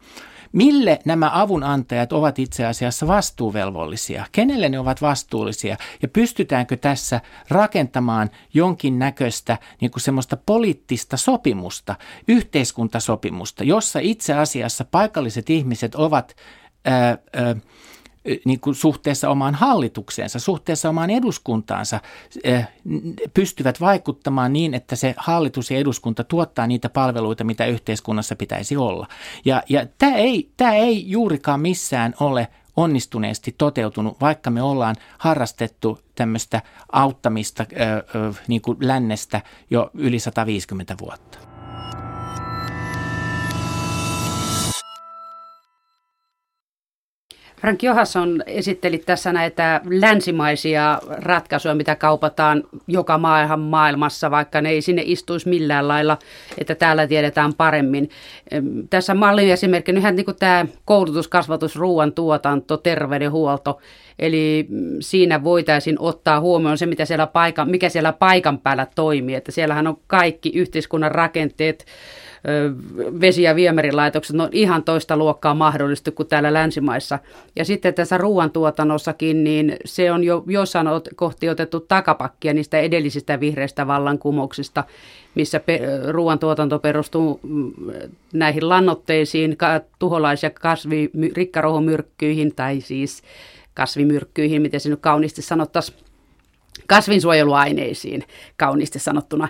[0.53, 4.27] Mille nämä avunantajat ovat itse asiassa vastuuvelvollisia?
[4.33, 5.77] Kenelle ne ovat vastuullisia?
[6.03, 11.97] Ja pystytäänkö tässä rakentamaan jonkin näköistä niin kuin semmoista poliittista sopimusta,
[12.29, 16.37] yhteiskuntasopimusta, jossa itse asiassa paikalliset ihmiset ovat
[16.85, 17.57] ää, ää,
[18.45, 22.01] niin kuin suhteessa omaan hallitukseensa, suhteessa omaan eduskuntaansa
[23.35, 29.07] pystyvät vaikuttamaan niin, että se hallitus ja eduskunta tuottaa niitä palveluita, mitä yhteiskunnassa pitäisi olla.
[29.45, 35.99] Ja, ja tämä, ei, tämä ei juurikaan missään ole onnistuneesti toteutunut, vaikka me ollaan harrastettu
[36.15, 37.67] tämmöistä auttamista
[38.49, 41.39] niin kuin lännestä jo yli 150 vuotta.
[47.61, 54.83] Frank Johansson esitteli tässä näitä länsimaisia ratkaisuja, mitä kaupataan joka maahan maailmassa, vaikka ne ei
[54.83, 56.19] sinne istuisi millään lailla,
[56.59, 58.11] että täällä tiedetään paremmin.
[58.91, 63.81] Tässä mallin esimerkki ihan niin tämä koulutus, kasvatus, ruoantuotanto, terveydenhuolto,
[64.19, 64.67] eli
[65.01, 69.87] siinä voitaisiin ottaa huomioon se, mitä siellä paikan, mikä siellä paikan päällä toimii, että siellähän
[69.87, 71.87] on kaikki yhteiskunnan rakenteet,
[73.21, 77.19] vesi- ja viemärilaitokset on ihan toista luokkaa mahdollista kuin täällä länsimaissa.
[77.57, 83.87] Ja sitten tässä ruoantuotannossakin, niin se on jo jossain kohti otettu takapakkia niistä edellisistä vihreistä
[83.87, 84.85] vallankumouksista,
[85.35, 87.73] missä pe- ruoantuotanto perustuu mm,
[88.33, 89.57] näihin lannoitteisiin,
[89.99, 93.23] tuholaisia ja kasvi, rikkarohomyrkkyihin tai siis
[93.75, 95.99] kasvimyrkkyihin, miten se nyt kauniisti sanottaisiin,
[96.87, 98.25] kasvinsuojeluaineisiin
[98.57, 99.49] kauniisti sanottuna.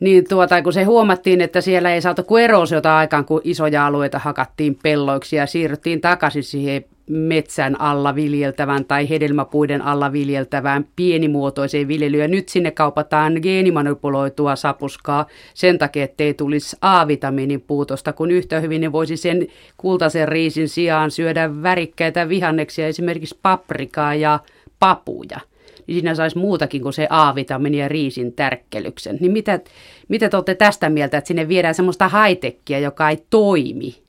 [0.00, 4.18] Niin tuota, kun se huomattiin, että siellä ei saatu kuin erosiota aikaan, kun isoja alueita
[4.18, 12.30] hakattiin pelloiksi ja siirryttiin takaisin siihen metsän alla viljeltävän tai hedelmäpuiden alla viljeltävään pienimuotoiseen viljelyyn.
[12.30, 18.92] Nyt sinne kaupataan geenimanipuloitua sapuskaa sen takia, ettei tulisi A-vitamiinin puutosta, kun yhtä hyvin ne
[18.92, 24.38] voisi sen kultaisen riisin sijaan syödä värikkäitä vihanneksia, esimerkiksi paprikaa ja
[24.78, 25.40] papuja
[25.86, 29.18] niin siinä saisi muutakin kuin se A-vitamiini ja riisin tärkkelyksen.
[29.20, 29.60] Niin mitä,
[30.08, 34.02] mitä te olette tästä mieltä, että sinne viedään semmoista haitekkiä, joka ei toimi?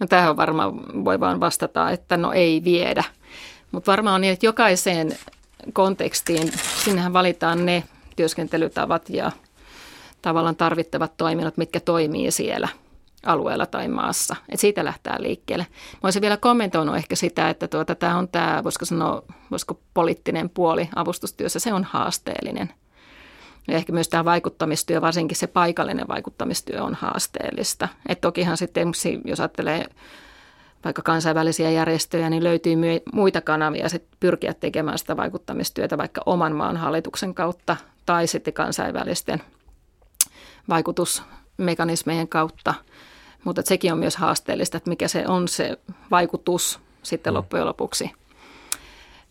[0.00, 3.04] No tähän varmaan voi vaan vastata, että no ei viedä.
[3.72, 5.16] Mutta varmaan on niin, että jokaiseen
[5.72, 6.52] kontekstiin,
[6.84, 7.82] sinnehän valitaan ne
[8.16, 9.32] työskentelytavat ja
[10.22, 12.68] tavallaan tarvittavat toiminnot, mitkä toimii siellä–
[13.26, 14.36] alueella tai maassa.
[14.48, 15.66] Et siitä lähtee liikkeelle.
[15.92, 20.50] Mä olisin vielä kommentoinut ehkä sitä, että tuota, tämä on tämä, voisiko sanoa, voisiko poliittinen
[20.50, 22.70] puoli avustustyössä, se on haasteellinen.
[23.68, 27.88] Ja ehkä myös tämä vaikuttamistyö, varsinkin se paikallinen vaikuttamistyö on haasteellista.
[28.08, 28.92] Et tokihan sitten,
[29.24, 29.86] jos ajattelee
[30.84, 32.76] vaikka kansainvälisiä järjestöjä, niin löytyy
[33.12, 37.76] muita kanavia sit pyrkiä tekemään sitä vaikuttamistyötä vaikka oman maan hallituksen kautta
[38.06, 39.42] tai sitten kansainvälisten
[40.68, 42.74] vaikutusmekanismejen kautta–
[43.44, 45.78] mutta sekin on myös haasteellista, että mikä se on se
[46.10, 47.36] vaikutus sitten mm.
[47.36, 48.10] loppujen lopuksi.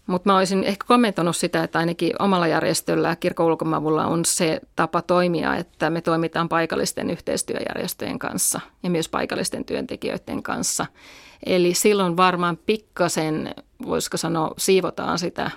[0.07, 5.01] Mutta mä olisin ehkä kommentoinut sitä, että ainakin omalla järjestöllä kirkon ulkomavulla on se tapa
[5.01, 10.85] toimia, että me toimitaan paikallisten yhteistyöjärjestöjen kanssa ja myös paikallisten työntekijöiden kanssa.
[11.45, 15.51] Eli silloin varmaan pikkasen, voisiko sanoa, siivotaan sitä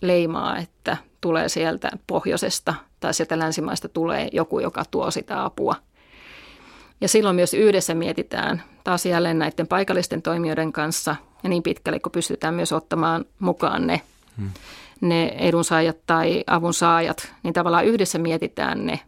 [0.00, 5.74] leimaa, että tulee sieltä pohjoisesta tai sieltä länsimaista tulee joku, joka tuo sitä apua–
[7.00, 12.12] ja silloin myös yhdessä mietitään taas jälleen näiden paikallisten toimijoiden kanssa ja niin pitkälle, kun
[12.12, 14.00] pystytään myös ottamaan mukaan ne,
[14.36, 14.50] hmm.
[15.00, 19.00] ne edunsaajat tai avunsaajat, niin tavallaan yhdessä mietitään ne,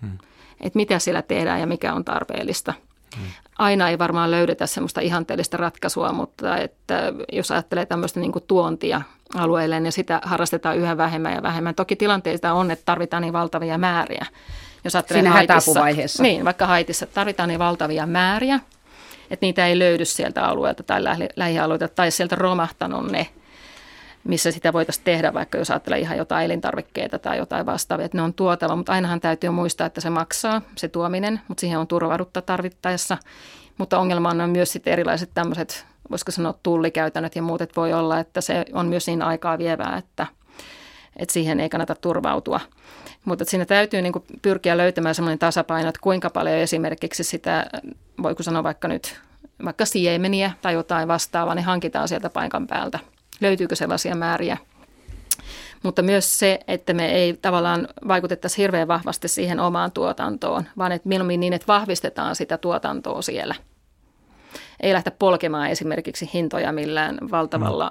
[0.00, 0.18] hmm.
[0.60, 2.74] että mitä siellä tehdään ja mikä on tarpeellista.
[3.16, 3.24] Hmm.
[3.58, 9.02] Aina ei varmaan löydetä semmoista ihanteellista ratkaisua, mutta että jos ajattelee tämmöistä niin kuin tuontia
[9.34, 11.74] alueelle, niin sitä harrastetaan yhä vähemmän ja vähemmän.
[11.74, 14.26] Toki tilanteita on, että tarvitaan niin valtavia määriä.
[14.84, 16.22] Jos Siinä hätäapuvaiheessa.
[16.22, 18.60] Niin, vaikka Haitissa tarvitaan niin valtavia määriä,
[19.30, 23.28] että niitä ei löydy sieltä alueelta tai lähi- lähialueelta tai sieltä romahtanut ne,
[24.24, 28.22] missä sitä voitaisiin tehdä, vaikka jos ajattelee ihan jotain elintarvikkeita tai jotain vastaavia, että ne
[28.22, 32.42] on tuotava, mutta ainahan täytyy muistaa, että se maksaa, se tuominen, mutta siihen on turvaudutta
[32.42, 33.18] tarvittaessa.
[33.78, 38.18] Mutta ongelma on myös sitten erilaiset tämmöiset, voisiko sanoa tullikäytännöt ja muut, että voi olla,
[38.18, 40.26] että se on myös niin aikaa vievää, että,
[41.16, 42.60] että siihen ei kannata turvautua.
[43.24, 47.66] Mutta siinä täytyy niin kuin pyrkiä löytämään sellainen tasapaino, että kuinka paljon esimerkiksi sitä,
[48.22, 49.20] voiko sanoa vaikka nyt
[49.64, 52.98] vaikka siemeniä tai jotain vastaavaa, niin hankitaan sieltä paikan päältä.
[53.40, 54.56] Löytyykö sellaisia määriä?
[55.82, 61.08] Mutta myös se, että me ei tavallaan vaikutettaisi hirveän vahvasti siihen omaan tuotantoon, vaan että
[61.08, 63.54] mieluummin niin, että vahvistetaan sitä tuotantoa siellä.
[64.80, 67.90] Ei lähteä polkemaan esimerkiksi hintoja millään valtavalla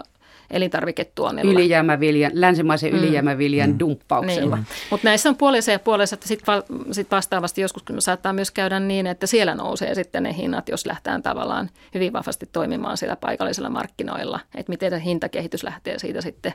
[0.53, 1.51] elintarviketuonnilla.
[1.51, 2.99] Ylijäämäviljan, länsimaisen mm.
[2.99, 3.79] ylijäämäviljan mm.
[3.79, 4.55] dumppauksella.
[4.55, 4.65] Niin.
[4.89, 8.79] Mutta näissä on puolessa ja puolessa, että sitten va, sit vastaavasti joskus saattaa myös käydä
[8.79, 13.69] niin, että siellä nousee sitten ne hinnat, jos lähtään tavallaan hyvin vahvasti toimimaan siellä paikallisilla
[13.69, 14.39] markkinoilla.
[14.55, 16.53] Että miten hintakehitys lähtee siitä sitten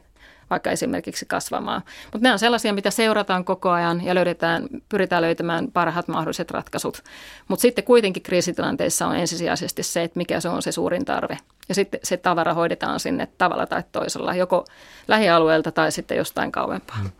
[0.50, 1.82] vaikka esimerkiksi kasvamaan.
[2.04, 7.02] Mutta nämä on sellaisia, mitä seurataan koko ajan ja löydetään, pyritään löytämään parhaat mahdolliset ratkaisut.
[7.48, 11.38] Mutta sitten kuitenkin kriisitilanteissa on ensisijaisesti se, että mikä se on se suurin tarve.
[11.68, 14.64] Ja sitten se tavara hoidetaan sinne tavalla tai toisella, joko
[15.08, 16.98] lähialueelta tai sitten jostain kauempaa.
[16.98, 17.10] Hmm.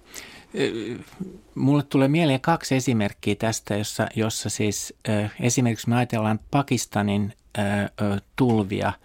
[1.54, 8.20] Mulle tulee mieleen kaksi esimerkkiä tästä, jossa, jossa siis äh, esimerkiksi me ajatellaan Pakistanin äh,
[8.36, 8.92] tulvia–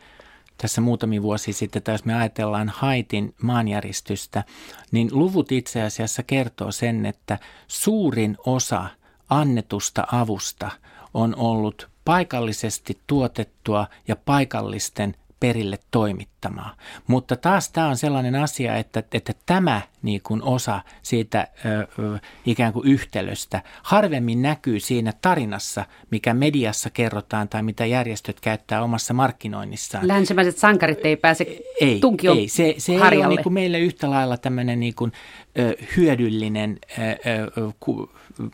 [0.63, 4.43] tässä muutamia vuosia sitten, tai jos me ajatellaan Haitin maanjäristystä,
[4.91, 8.85] niin luvut itse asiassa kertoo sen, että suurin osa
[9.29, 10.71] annetusta avusta
[11.13, 16.75] on ollut paikallisesti tuotettua ja paikallisten perille toimittamaan.
[17.07, 22.73] Mutta taas tämä on sellainen asia, että, että tämä niin kuin osa siitä ö, ikään
[22.73, 30.07] kuin yhtälöstä harvemmin näkyy siinä tarinassa, mikä mediassa kerrotaan tai mitä järjestöt käyttää omassa markkinoinnissaan.
[30.07, 31.43] Länsimäiset sankarit ei pääse
[31.81, 32.47] ei, ei.
[32.47, 35.11] Se, se ei ole niin kuin meille yhtä lailla tämmöinen niin kuin,
[35.59, 38.09] ö, hyödyllinen, ö, ku,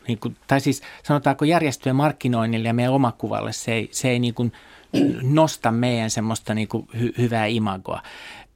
[0.08, 4.34] niin kuin, tai siis sanotaanko järjestöjen markkinoinnille ja meidän omakuvalle se ei, se ei niin
[4.34, 4.52] kuin
[5.22, 8.02] nosta meidän semmoista niin kuin hy, hyvää imagoa.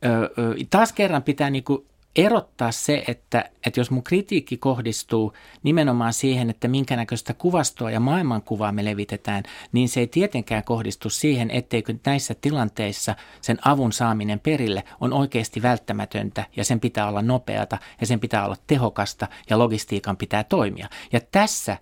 [0.06, 5.34] Ö, ö, taas kerran pitää niin kuin erottaa se, että, että jos mun kritiikki kohdistuu
[5.64, 11.10] nimenomaan siihen, että minkä näköistä kuvastoa ja maailmankuvaa me levitetään, niin se ei tietenkään kohdistu
[11.10, 17.22] siihen, etteikö näissä tilanteissa sen avun saaminen perille on oikeasti välttämätöntä ja sen pitää olla
[17.22, 20.88] nopeata ja sen pitää olla tehokasta ja logistiikan pitää toimia.
[21.12, 21.78] Ja tässä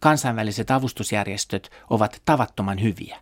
[0.00, 3.18] kansainväliset avustusjärjestöt ovat tavattoman hyviä.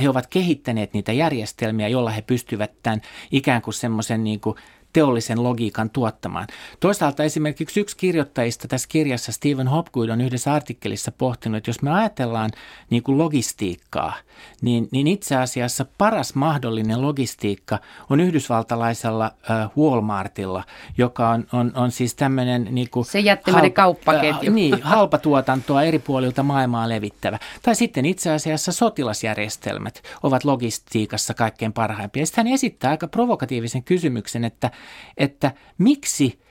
[0.00, 4.56] He ovat kehittäneet niitä järjestelmiä, joilla he pystyvät tämän ikään kuin semmoisen niin kuin
[4.92, 6.46] teollisen logiikan tuottamaan.
[6.80, 11.90] Toisaalta esimerkiksi yksi kirjoittajista tässä kirjassa, Stephen Hopgood, on yhdessä artikkelissa pohtinut, että jos me
[11.90, 12.50] ajatellaan
[12.90, 14.14] niin kuin logistiikkaa,
[14.60, 17.78] niin, niin itse asiassa paras mahdollinen logistiikka
[18.10, 20.64] on yhdysvaltalaisella äh, Walmartilla,
[20.98, 22.68] joka on, on, on siis tämmöinen...
[22.70, 24.48] Niin kuin Se jättimäinen halpa, kauppaketju.
[24.48, 27.38] Äh, niin, halpatuotantoa eri puolilta maailmaa levittävä.
[27.62, 32.26] Tai sitten itse asiassa sotilasjärjestelmät ovat logistiikassa kaikkein parhaimpia.
[32.26, 34.70] Sitten hän esittää aika provokatiivisen kysymyksen, että
[35.16, 36.42] että miksi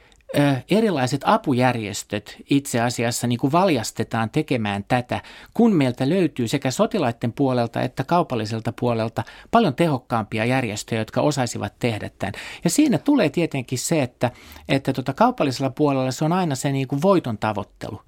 [0.71, 5.21] erilaiset apujärjestöt itse asiassa niin kuin valjastetaan tekemään tätä,
[5.53, 12.09] kun meiltä löytyy sekä sotilaiden puolelta että kaupalliselta puolelta paljon tehokkaampia järjestöjä, jotka osaisivat tehdä
[12.19, 12.33] tämän.
[12.63, 14.31] Ja siinä tulee tietenkin se, että,
[14.69, 18.01] että tota kaupallisella puolella se on aina se niin kuin voiton tavoittelu.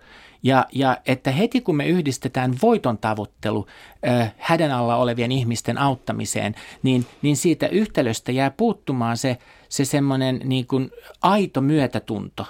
[0.44, 3.68] Ja, ja että heti kun me yhdistetään voiton tavoittelu
[4.38, 9.38] hädän alla olevien ihmisten auttamiseen, niin, niin siitä yhtälöstä jää puuttumaan se,
[9.70, 12.46] se semmoinen niin kuin aito myötätunto.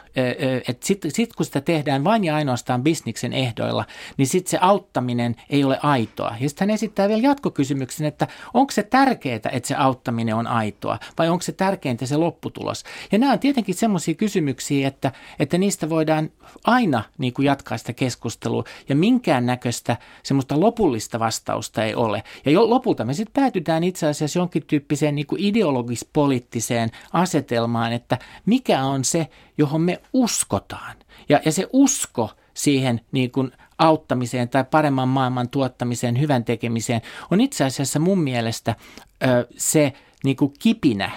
[0.67, 3.85] Että sitten sit kun sitä tehdään vain ja ainoastaan bisniksen ehdoilla,
[4.17, 6.35] niin sitten se auttaminen ei ole aitoa.
[6.39, 10.99] Ja sitten hän esittää vielä jatkokysymyksen, että onko se tärkeää, että se auttaminen on aitoa
[11.17, 12.83] vai onko se tärkeintä se lopputulos.
[13.11, 16.29] Ja nämä on tietenkin semmoisia kysymyksiä, että, että niistä voidaan
[16.65, 21.42] aina niin kuin jatkaa sitä keskustelua ja minkään näköistä semmoista lopullista vastausta
[21.83, 22.23] ei ole.
[22.45, 28.83] Ja jo lopulta me sitten päätytään itse asiassa jonkin tyyppiseen niin ideologis-poliittiseen asetelmaan, että mikä
[28.83, 29.27] on se,
[29.57, 30.95] johon me uskotaan.
[31.29, 37.01] Ja, ja se usko siihen niin kuin auttamiseen tai paremman maailman tuottamiseen, hyvän tekemiseen
[37.31, 38.75] on itse asiassa mun mielestä
[39.23, 41.11] ö, se niin kuin kipinä,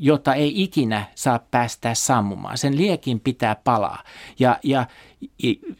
[0.00, 2.58] jota ei ikinä saa päästää sammumaan.
[2.58, 4.02] Sen liekin pitää palaa.
[4.38, 4.86] Ja, ja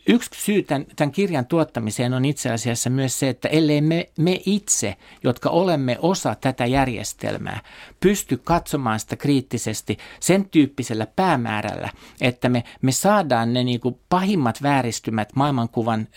[0.09, 4.41] yksi syy tämän, tämän kirjan tuottamiseen on itse asiassa myös se, että ellei me, me
[4.47, 7.61] itse, jotka olemme osa tätä järjestelmää,
[8.01, 14.63] pysty katsomaan sitä kriittisesti sen tyyppisellä päämäärällä, että me, me saadaan ne niin kuin pahimmat
[14.63, 16.09] vääristymät maailmankuvan,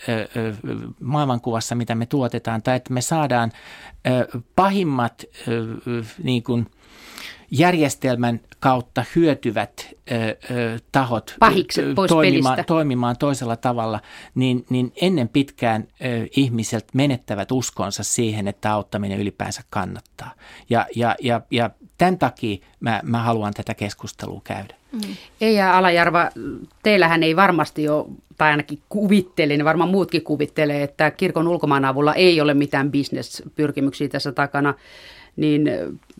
[1.00, 3.52] maailmankuvassa, mitä me tuotetaan, tai että me saadaan
[4.56, 5.24] pahimmat
[6.22, 6.66] niin kuin,
[7.52, 11.36] järjestelmän kautta hyötyvät ö, ö, tahot
[11.94, 14.00] pois toimimaan, toimimaan toisella tavalla,
[14.34, 20.30] niin, niin ennen pitkään ö, ihmiset menettävät uskonsa siihen, että auttaminen ylipäänsä kannattaa.
[20.70, 24.74] Ja, ja, ja, ja tämän takia mä, mä haluan tätä keskustelua käydä.
[24.92, 25.00] Mm.
[25.40, 26.28] Eija Alajärva,
[26.82, 32.40] teillähän ei varmasti ole, tai ainakin kuvittelin, varmaan muutkin kuvittelee, että kirkon ulkomaan avulla ei
[32.40, 34.74] ole mitään bisnespyrkimyksiä tässä takana
[35.36, 35.70] niin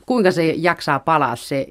[0.07, 1.67] kuinka se jaksaa palaa se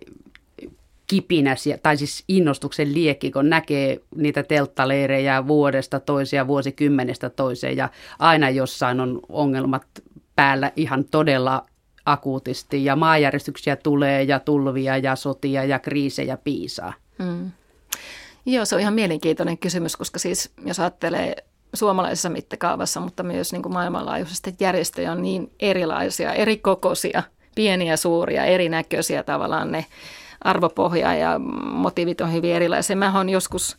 [1.07, 7.89] kipinä, tai siis innostuksen liekki, kun näkee niitä telttaleirejä vuodesta toiseen vuosikymmenestä toiseen ja
[8.19, 9.85] aina jossain on ongelmat
[10.35, 11.65] päällä ihan todella
[12.05, 16.93] akuutisti ja maanjärjestyksiä tulee ja tulvia ja sotia ja kriisejä piisaa.
[17.23, 17.51] Hmm.
[18.45, 21.35] Joo, se on ihan mielenkiintoinen kysymys, koska siis jos ajattelee
[21.73, 27.23] suomalaisessa mittakaavassa, mutta myös niin kuin maailmanlaajuisesti, järjestöjä on niin erilaisia, eri kokoisia,
[27.55, 29.85] pieniä, suuria, erinäköisiä tavallaan ne
[30.41, 32.95] arvopohja ja motiivit on hyvin erilaisia.
[32.95, 33.77] Mä oon joskus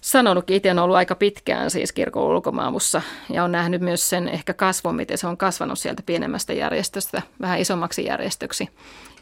[0.00, 4.54] sanonutkin, itse on ollut aika pitkään siis kirkon ulkomaamussa ja on nähnyt myös sen ehkä
[4.54, 8.68] kasvun, miten se on kasvanut sieltä pienemmästä järjestöstä vähän isommaksi järjestöksi.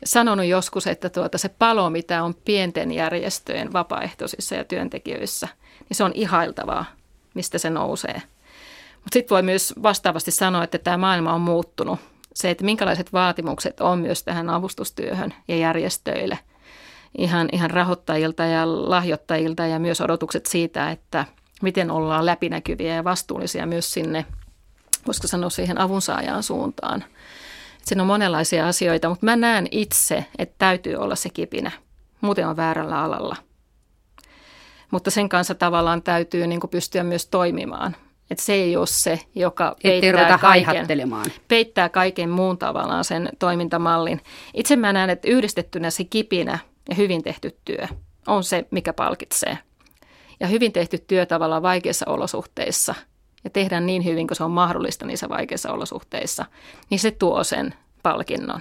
[0.04, 5.48] Sanonut joskus, että tuota, se palo, mitä on pienten järjestöjen vapaaehtoisissa ja työntekijöissä,
[5.88, 6.84] niin se on ihailtavaa
[7.38, 8.22] mistä se nousee.
[8.94, 12.00] Mutta sitten voi myös vastaavasti sanoa, että tämä maailma on muuttunut.
[12.38, 16.38] Se, että minkälaiset vaatimukset on myös tähän avustustyöhön ja järjestöille.
[17.18, 21.24] Ihan, ihan rahoittajilta ja lahjoittajilta ja myös odotukset siitä, että
[21.62, 24.24] miten ollaan läpinäkyviä ja vastuullisia myös sinne,
[25.06, 27.04] voisiko sanoa siihen avunsaajaan suuntaan.
[27.84, 31.70] Siinä on monenlaisia asioita, mutta mä näen itse, että täytyy olla se kipinä.
[32.20, 33.36] Muuten on väärällä alalla.
[34.90, 37.96] Mutta sen kanssa tavallaan täytyy niin pystyä myös toimimaan.
[38.30, 40.86] Että se ei ole se, joka peittää kaiken,
[41.48, 44.20] peittää kaiken muun tavallaan sen toimintamallin.
[44.54, 47.86] Itse mä näen, että yhdistettynä se kipinä ja hyvin tehty työ
[48.26, 49.58] on se, mikä palkitsee.
[50.40, 52.94] Ja hyvin tehty työ tavallaan vaikeissa olosuhteissa
[53.44, 56.44] ja tehdään niin hyvin kuin se on mahdollista niissä vaikeissa olosuhteissa,
[56.90, 58.60] niin se tuo sen palkinnon.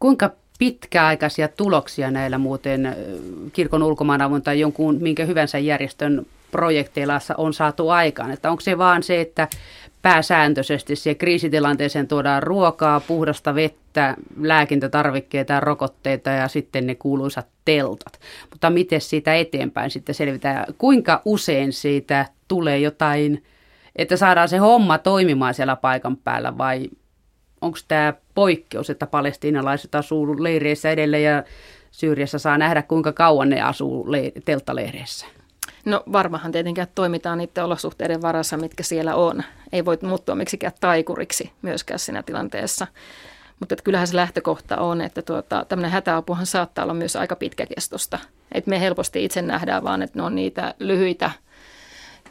[0.00, 2.96] Kuinka pitkäaikaisia tuloksia näillä muuten
[3.52, 8.30] kirkon ulkomaanavun tai jonkun minkä hyvänsä järjestön projekteilla on saatu aikaan?
[8.30, 9.48] Että onko se vaan se, että
[10.02, 18.20] pääsääntöisesti siihen kriisitilanteeseen tuodaan ruokaa, puhdasta vettä, lääkintätarvikkeita ja rokotteita ja sitten ne kuuluisat teltat.
[18.50, 20.64] Mutta miten siitä eteenpäin sitten selvitään?
[20.78, 23.44] Kuinka usein siitä tulee jotain,
[23.96, 26.88] että saadaan se homma toimimaan siellä paikan päällä vai
[27.60, 31.44] onko tämä poikkeus, että palestiinalaiset asuu leireissä edelleen ja
[31.90, 34.06] Syyriassa saa nähdä, kuinka kauan ne asuu
[34.44, 35.26] telttaleireissä?
[35.84, 39.42] No varmahan tietenkin että toimitaan niiden olosuhteiden varassa, mitkä siellä on.
[39.72, 42.86] Ei voi muuttua miksikään taikuriksi myöskään siinä tilanteessa.
[43.60, 48.18] Mutta kyllähän se lähtökohta on, että tuota, tämmöinen hätäapuhan saattaa olla myös aika pitkäkestosta.
[48.52, 51.30] Et me helposti itse nähdään vaan, että ne on niitä lyhyitä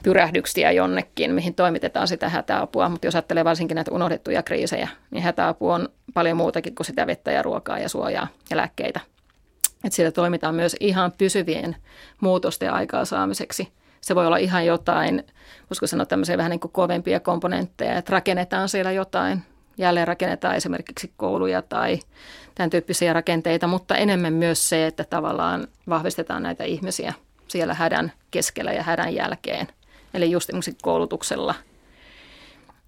[0.04, 2.90] pyrähdyksiä jonnekin, mihin toimitetaan sitä hätäapua.
[2.90, 7.32] Mutta jos ajattelee varsinkin näitä unohdettuja kriisejä, niin hätäapu on paljon muutakin kuin sitä vettä
[7.32, 9.00] ja ruokaa ja suojaa ja lääkkeitä.
[9.84, 11.76] Että siellä toimitaan myös ihan pysyvien
[12.22, 13.72] muutosten aikaansaamiseksi.
[14.02, 15.24] Se voi olla ihan jotain,
[15.70, 19.44] voisiko sanoa tämmöisiä vähän niin kuin kovempia komponentteja, että rakennetaan siellä jotain,
[19.78, 22.00] jälleen rakennetaan esimerkiksi kouluja tai
[22.56, 27.14] tämän tyyppisiä rakenteita, mutta enemmän myös se, että tavallaan vahvistetaan näitä ihmisiä
[27.48, 29.68] siellä hädän keskellä ja hädän jälkeen.
[30.14, 30.50] Eli just
[30.82, 31.56] koulutuksella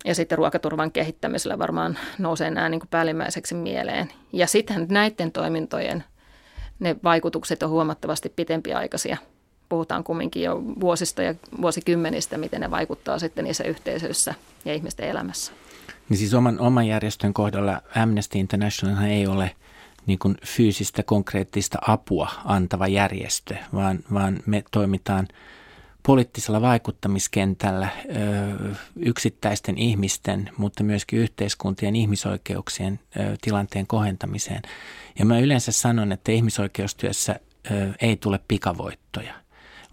[0.06, 4.12] ja sitten ruokaturvan kehittämisellä varmaan nousee nämä niin kuin päällimmäiseksi mieleen.
[4.34, 6.04] Ja sitten näiden toimintojen
[6.82, 9.18] ne vaikutukset on huomattavasti pitempiaikaisia.
[9.70, 14.34] Puhutaan kumminkin jo vuosista ja vuosikymmenistä, miten ne vaikuttaa sitten niissä yhteisöissä
[14.66, 15.52] ja ihmisten elämässä.
[16.10, 19.52] Niin siis oman, oman järjestön kohdalla Amnesty International ei ole
[20.06, 25.28] niin kuin fyysistä konkreettista apua antava järjestö, vaan, vaan me toimitaan–
[26.04, 27.88] poliittisella vaikuttamiskentällä
[28.96, 33.00] yksittäisten ihmisten, mutta myöskin yhteiskuntien ihmisoikeuksien
[33.42, 34.62] tilanteen kohentamiseen.
[35.20, 37.40] Ja mä yleensä sanon, että ihmisoikeustyössä
[38.02, 39.34] ei tule pikavoittoja,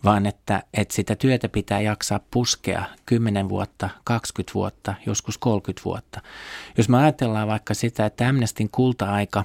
[0.05, 6.21] vaan että, että sitä työtä pitää jaksaa puskea 10 vuotta, 20 vuotta, joskus 30 vuotta.
[6.77, 9.45] Jos me ajatellaan vaikka sitä, että Amnestin kulta-aika,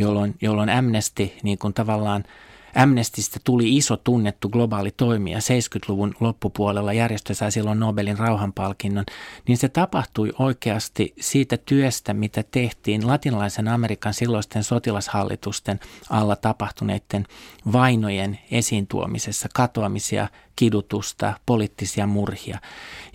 [0.00, 2.24] jolloin, jolloin Amnesty niin kuin tavallaan–
[2.74, 5.38] Amnestistä tuli iso tunnettu globaali toimija.
[5.38, 9.04] 70-luvun loppupuolella, järjestö sai silloin Nobelin rauhanpalkinnon,
[9.48, 17.26] niin se tapahtui oikeasti siitä työstä, mitä tehtiin latinalaisen Amerikan silloisten sotilashallitusten alla tapahtuneiden
[17.72, 22.58] vainojen esiin tuomisessa, katoamisia, kidutusta, poliittisia murhia.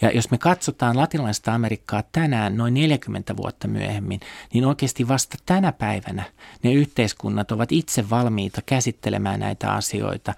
[0.01, 4.19] Ja jos me katsotaan latinalaista Amerikkaa tänään noin 40 vuotta myöhemmin,
[4.53, 6.23] niin oikeasti vasta tänä päivänä
[6.63, 10.33] ne yhteiskunnat ovat itse valmiita käsittelemään näitä asioita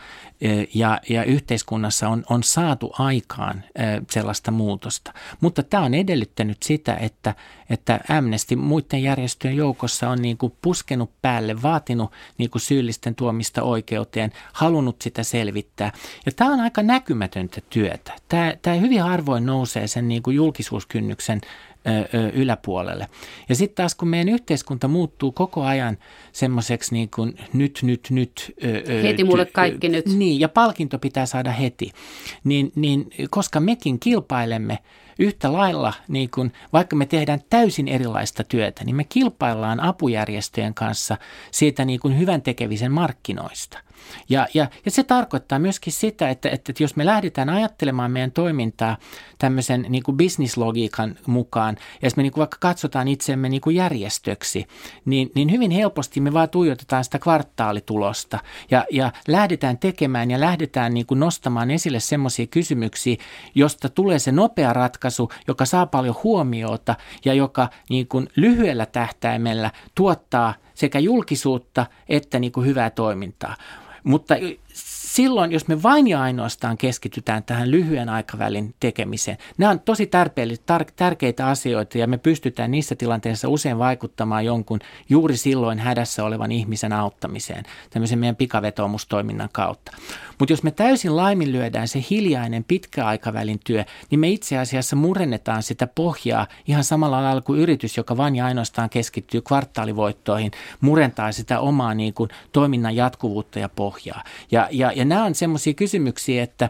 [0.74, 3.64] ja, ja yhteiskunnassa on, on saatu aikaan
[4.10, 5.14] sellaista muutosta.
[5.42, 7.36] Mutta tämä on edellyttänyt sitä, että,
[7.70, 13.64] että Amnesty muiden järjestöjen joukossa on niin kuin puskenut päälle, vaatinut niin kuin syyllisten tuomista
[13.64, 15.92] oikeuteen, halunnut sitä selvittää.
[16.26, 18.14] Ja tämä on aika näkymätöntä työtä.
[18.28, 21.42] Tämä, tämä hyvin harvoin nousee sen niin kuin julkisuuskynnyksen
[22.34, 23.08] yläpuolelle.
[23.50, 25.98] Ja sitten taas kun meidän yhteiskunta muuttuu koko ajan
[26.32, 28.56] semmoiseksi niin kuin nyt, nyt, nyt.
[29.04, 30.06] Heti mulle kaikki nyt.
[30.06, 31.92] Niin, ja palkinto pitää saada heti.
[32.44, 34.80] Niin, niin koska mekin kilpailemme
[35.20, 41.18] yhtä lailla, niin kuin, vaikka me tehdään täysin erilaista työtä, niin me kilpaillaan apujärjestöjen kanssa
[41.52, 43.80] siitä niin kuin hyvän tekevisen markkinoista–
[44.30, 48.98] ja, ja, ja se tarkoittaa myöskin sitä, että, että jos me lähdetään ajattelemaan meidän toimintaa
[49.38, 53.76] tämmöisen niin kuin bisnislogiikan mukaan, ja jos me niin kuin vaikka katsotaan itsemme niin kuin
[53.76, 54.68] järjestöksi,
[55.06, 58.40] niin, niin hyvin helposti me vaan tuijotetaan sitä kvartaalitulosta
[58.72, 63.16] ja, ja lähdetään tekemään ja lähdetään niin kuin nostamaan esille semmoisia kysymyksiä,
[63.56, 69.72] josta tulee se nopea ratkaisu, joka saa paljon huomiota ja joka niin kuin lyhyellä tähtäimellä
[69.96, 73.56] tuottaa sekä julkisuutta että niin kuin hyvää toimintaa.
[74.04, 74.36] Mutta
[75.16, 80.10] silloin, jos me vain ja ainoastaan keskitytään tähän lyhyen aikavälin tekemiseen, nämä on tosi
[80.96, 86.94] tärkeitä asioita ja me pystytään niissä tilanteissa usein vaikuttamaan jonkun juuri silloin hädässä olevan ihmisen
[86.94, 89.92] auttamiseen, tämmöisen meidän pikavetomustoiminnan kautta.
[90.40, 95.88] Mutta jos me täysin laiminlyödään se hiljainen pitkäaikavälin työ, niin me itse asiassa murennetaan sitä
[95.88, 100.52] pohjaa ihan samalla lailla kuin yritys, joka vain ja ainoastaan keskittyy kvartaalivoittoihin,
[100.82, 104.24] murentaa sitä omaa niin kuin, toiminnan jatkuvuutta ja pohjaa.
[104.52, 106.70] Ja, ja, ja nämä on semmoisia kysymyksiä, että,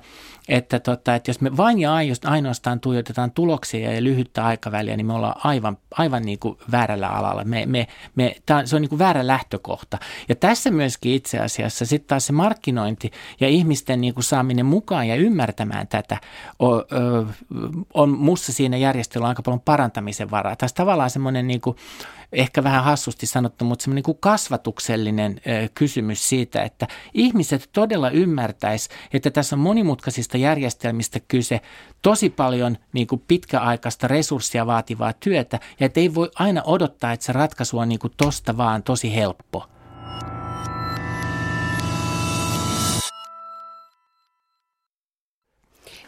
[0.51, 1.93] että, tota, että jos me vain ja
[2.25, 7.43] ainoastaan tuijotetaan tuloksia ja lyhyttä aikaväliä, niin me ollaan aivan, aivan niin kuin väärällä alalla.
[7.43, 9.97] Me, me, me, tää, se on niin kuin väärä lähtökohta.
[10.29, 15.07] Ja tässä myöskin itse asiassa sitten taas se markkinointi ja ihmisten niin kuin saaminen mukaan
[15.07, 16.17] ja ymmärtämään tätä
[16.59, 16.83] on,
[17.93, 20.55] on musta siinä järjestelyllä aika paljon parantamisen varaa.
[20.55, 21.77] Tässä tavallaan semmoinen niin kuin,
[22.31, 25.41] ehkä vähän hassusti sanottu, mutta semmoinen niin kasvatuksellinen
[25.73, 31.61] kysymys siitä, että ihmiset todella ymmärtäisi, että tässä on monimutkaisista järjestelmistä kyse,
[32.01, 37.25] tosi paljon niin kuin pitkäaikaista resurssia vaativaa työtä ja että ei voi aina odottaa, että
[37.25, 39.65] se ratkaisu on niin kuin tosta vaan tosi helppo.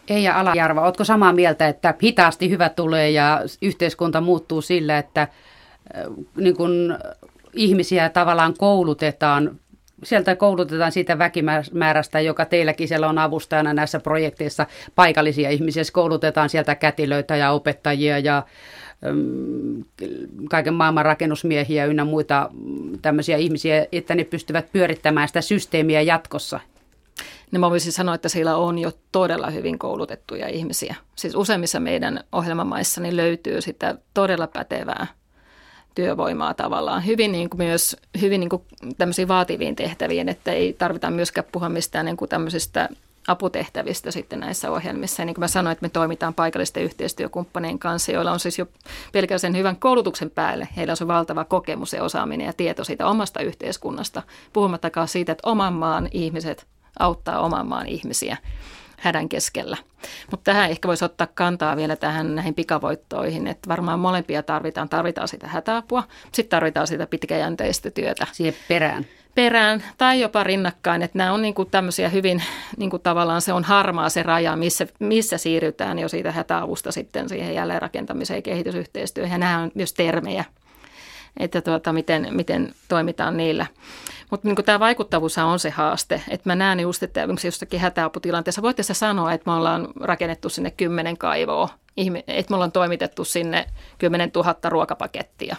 [0.10, 5.28] Eija Alajärva, oletko samaa mieltä, että hitaasti hyvä tulee ja yhteiskunta muuttuu sillä, että
[6.36, 6.98] niin kun
[7.54, 9.60] ihmisiä tavallaan koulutetaan
[10.04, 14.66] sieltä koulutetaan siitä väkimäärästä, joka teilläkin siellä on avustajana näissä projekteissa.
[14.96, 18.44] Paikallisia ihmisiä koulutetaan sieltä kätilöitä ja opettajia ja
[20.50, 22.50] kaiken maailman rakennusmiehiä ynnä muita
[23.02, 26.60] tämmöisiä ihmisiä, että ne pystyvät pyörittämään sitä systeemiä jatkossa.
[27.52, 30.96] Niin mä voisin sanoa, että siellä on jo todella hyvin koulutettuja ihmisiä.
[31.16, 35.08] Siis useimmissa meidän ohjelmamaissa niin löytyy sitä todella pätevää
[35.96, 37.06] työvoimaa tavallaan.
[37.06, 38.64] Hyvin niin kuin myös hyvin niin kuin
[39.28, 42.90] vaativiin tehtäviin, että ei tarvita myöskään puhua mistään niin kuin tämmöisistä
[43.28, 45.22] aputehtävistä sitten näissä ohjelmissa.
[45.22, 48.68] Ja niin kuin mä sanoin, että me toimitaan paikallisten yhteistyökumppanien kanssa, joilla on siis jo
[49.12, 50.68] pelkästään hyvän koulutuksen päälle.
[50.78, 54.24] Heillä on se valtava kokemus ja osaaminen ja tieto siitä omasta yhteiskunnasta,
[54.54, 56.66] puhumattakaan siitä, että oman maan ihmiset
[57.00, 58.38] auttaa oman maan ihmisiä
[59.04, 59.78] hädän keskellä.
[60.32, 64.90] Mutta tähän ehkä voisi ottaa kantaa vielä tähän näihin pikavoittoihin, että varmaan molempia tarvitaan.
[64.90, 68.28] Tarvitaan sitä hätäapua, sitten tarvitaan sitä pitkäjänteistä työtä.
[68.32, 69.06] Siihen perään.
[69.36, 72.44] Perään tai jopa rinnakkain, että nämä on niin kuin tämmöisiä hyvin,
[72.78, 77.30] niin kuin tavallaan se on harmaa se raja, missä, missä siirrytään jo siitä hätäavusta sitten
[77.30, 79.32] siihen jälleenrakentamiseen ja kehitysyhteistyöhön.
[79.32, 80.46] Ja nämä on myös termejä,
[81.40, 83.66] että tuota, miten, miten toimitaan niillä.
[84.34, 86.22] Mutta niin tämä vaikuttavuus on se haaste.
[86.30, 90.72] Että mä näen just, että jostakin hätäaputilanteessa voitte se sanoa, että me ollaan rakennettu sinne
[90.72, 91.70] kymmenen kaivoa,
[92.28, 93.66] että me ollaan toimitettu sinne
[93.98, 95.56] kymmenen tuhatta ruokapakettia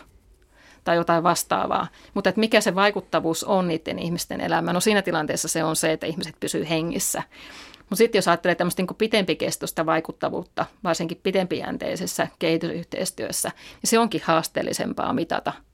[0.84, 1.88] tai jotain vastaavaa.
[2.14, 4.74] Mutta että mikä se vaikuttavuus on niiden ihmisten elämään?
[4.74, 7.22] No siinä tilanteessa se on se, että ihmiset pysyy hengissä.
[7.78, 13.48] Mutta sitten jos ajattelee tämmöistä niin pitempikestoista vaikuttavuutta, varsinkin pitempijänteisessä kehitysyhteistyössä,
[13.82, 15.52] niin se onkin haasteellisempaa mitata–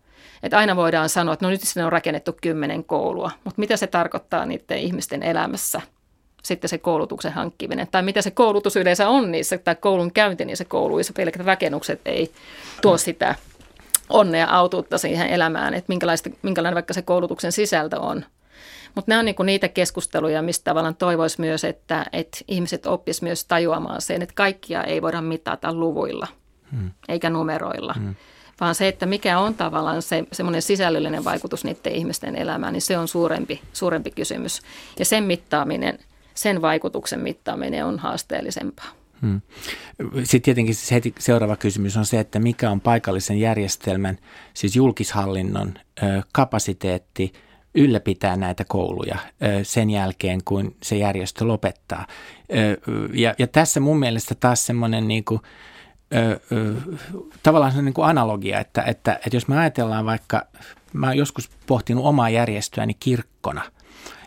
[0.43, 3.87] että aina voidaan sanoa, että no nyt sinne on rakennettu kymmenen koulua, mutta mitä se
[3.87, 5.81] tarkoittaa niiden ihmisten elämässä?
[6.43, 10.65] Sitten se koulutuksen hankkiminen, tai mitä se koulutus yleensä on niissä, tai koulun käynti niissä
[10.65, 12.33] kouluissa, pelkät rakennukset ei
[12.83, 13.35] tuo sitä
[14.09, 18.25] onnea autuutta siihen elämään, että minkälaista, minkälainen vaikka se koulutuksen sisältö on.
[18.95, 23.45] Mutta nämä on niinku niitä keskusteluja, mistä tavallaan toivoisi myös, että, että ihmiset oppisivat myös
[23.45, 26.27] tajuamaan sen, että kaikkia ei voida mitata luvuilla
[26.73, 26.91] hmm.
[27.09, 27.95] eikä numeroilla.
[27.99, 28.15] Hmm
[28.61, 32.99] vaan se, että mikä on tavallaan se semmoinen sisällöllinen vaikutus niiden ihmisten elämään, niin se
[32.99, 34.61] on suurempi, suurempi kysymys.
[34.99, 35.99] Ja sen mittaaminen,
[36.35, 38.89] sen vaikutuksen mittaaminen on haasteellisempaa.
[39.23, 39.41] Hmm.
[40.15, 44.19] Sitten tietenkin se heti seuraava kysymys on se, että mikä on paikallisen järjestelmän,
[44.55, 45.75] siis julkishallinnon
[46.33, 47.33] kapasiteetti
[47.75, 49.19] ylläpitää näitä kouluja
[49.63, 52.07] sen jälkeen, kun se järjestö lopettaa.
[53.13, 55.41] Ja, ja tässä mun mielestä taas semmoinen niin kuin,
[57.43, 60.43] tavallaan se niin kuin analogia, että, että, että jos me ajatellaan vaikka,
[60.93, 63.63] mä oon joskus pohtinut omaa järjestöäni kirkkona–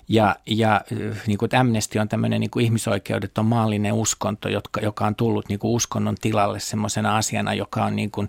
[0.08, 0.82] ja, ja
[1.28, 5.50] niin kuin Amnesty on tämmöinen niin kuin ihmisoikeudet on maallinen uskonto, jotka, joka on tullut
[5.50, 8.28] niin kuin uskonnon tilalle semmoisena asiana, joka on niin kuin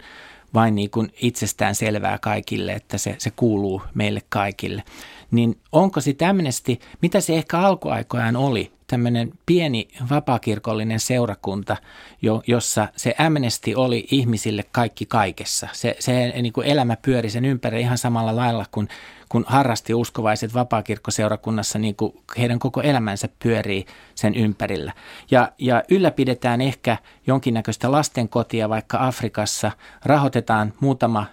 [0.55, 4.83] vain niin kuin itsestään selvää kaikille, että se, se kuuluu meille kaikille.
[5.31, 11.77] Niin onko se Amnesty, mitä se ehkä alkuaikoään oli, tämmöinen pieni vapaakirkollinen seurakunta,
[12.23, 15.69] jo, jossa se Amnesty oli ihmisille kaikki kaikessa.
[15.73, 18.89] Se, se niin kuin elämä pyöri sen ympäri ihan samalla lailla kuin
[19.29, 24.93] kun harrasti uskovaiset vapaakirkkoseurakunnassa, niin kuin heidän koko elämänsä pyörii sen ympärillä.
[25.31, 26.97] Ja, ja ylläpidetään ehkä
[27.27, 29.71] jonkinnäköistä lastenkotia vaikka Afrikassa,
[30.05, 31.27] rahoitetaan muutama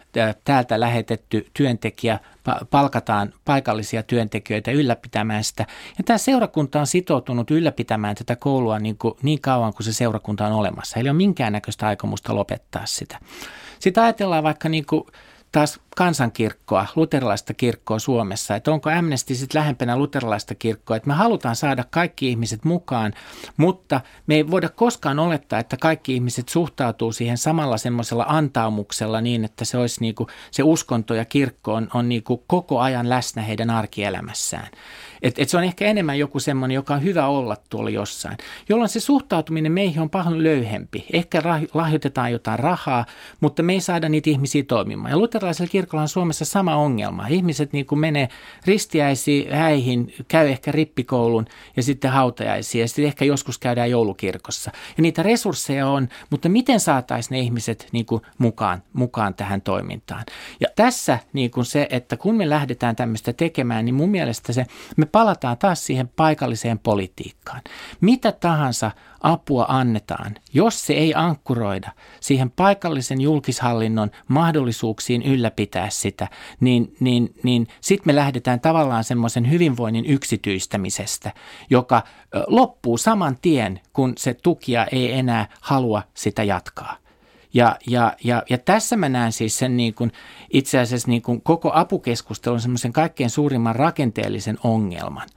[0.43, 2.19] täältä lähetetty työntekijä,
[2.69, 5.65] palkataan paikallisia työntekijöitä ylläpitämään sitä.
[5.97, 10.47] Ja tämä seurakunta on sitoutunut ylläpitämään tätä koulua niin, kuin, niin kauan kuin se seurakunta
[10.47, 10.99] on olemassa.
[10.99, 13.19] Eli on minkäännäköistä aikomusta lopettaa sitä.
[13.79, 15.03] Sitten ajatellaan vaikka niin kuin
[15.51, 21.55] taas kansankirkkoa, luterilaista kirkkoa Suomessa, että onko Amnesty sitten lähempänä luterilaista kirkkoa, että me halutaan
[21.55, 23.13] saada kaikki ihmiset mukaan,
[23.57, 29.45] mutta me ei voida koskaan olettaa, että kaikki ihmiset suhtautuu siihen samalla semmoisella antaumuksella niin,
[29.45, 33.09] että se olisi niin kuin, se uskonto ja kirkko on, on niin kuin koko ajan
[33.09, 34.67] läsnä heidän arkielämässään.
[35.21, 38.37] Et, et se on ehkä enemmän joku semmoinen, joka on hyvä olla tuolla jossain,
[38.69, 41.05] jolloin se suhtautuminen meihin on paljon löyhempi.
[41.13, 41.41] Ehkä
[41.73, 43.05] lahjoitetaan jotain rahaa,
[43.39, 45.11] mutta me ei saada niitä ihmisiä toimimaan.
[45.11, 47.27] Ja luterilaisella kirkolla on Suomessa sama ongelma.
[47.27, 48.27] Ihmiset niin kuin menee
[48.65, 51.45] ristiäisiin, häihin, käy ehkä rippikoulun
[51.77, 54.71] ja sitten hautajaisiin ja sitten ehkä joskus käydään joulukirkossa.
[54.97, 60.23] Ja niitä resursseja on, mutta miten saataisiin ne ihmiset niin kuin mukaan, mukaan tähän toimintaan?
[60.59, 64.65] Ja tässä niin kuin se, että kun me lähdetään tämmöistä tekemään, niin mun mielestä se,
[64.97, 67.61] me palataan taas siihen paikalliseen politiikkaan.
[68.01, 68.91] Mitä tahansa
[69.21, 76.27] apua annetaan, jos se ei ankkuroida siihen paikallisen julkishallinnon mahdollisuuksiin ylläpitää sitä,
[76.59, 81.31] niin, niin, niin sitten me lähdetään tavallaan semmoisen hyvinvoinnin yksityistämisestä,
[81.69, 82.03] joka
[82.47, 86.97] loppuu saman tien, kun se tukija ei enää halua sitä jatkaa.
[87.53, 90.11] Ja, ja, ja, ja tässä mä näen siis sen niin kuin,
[90.53, 95.27] itse asiassa niin kuin koko apukeskustelun semmoisen kaikkein suurimman rakenteellisen ongelman,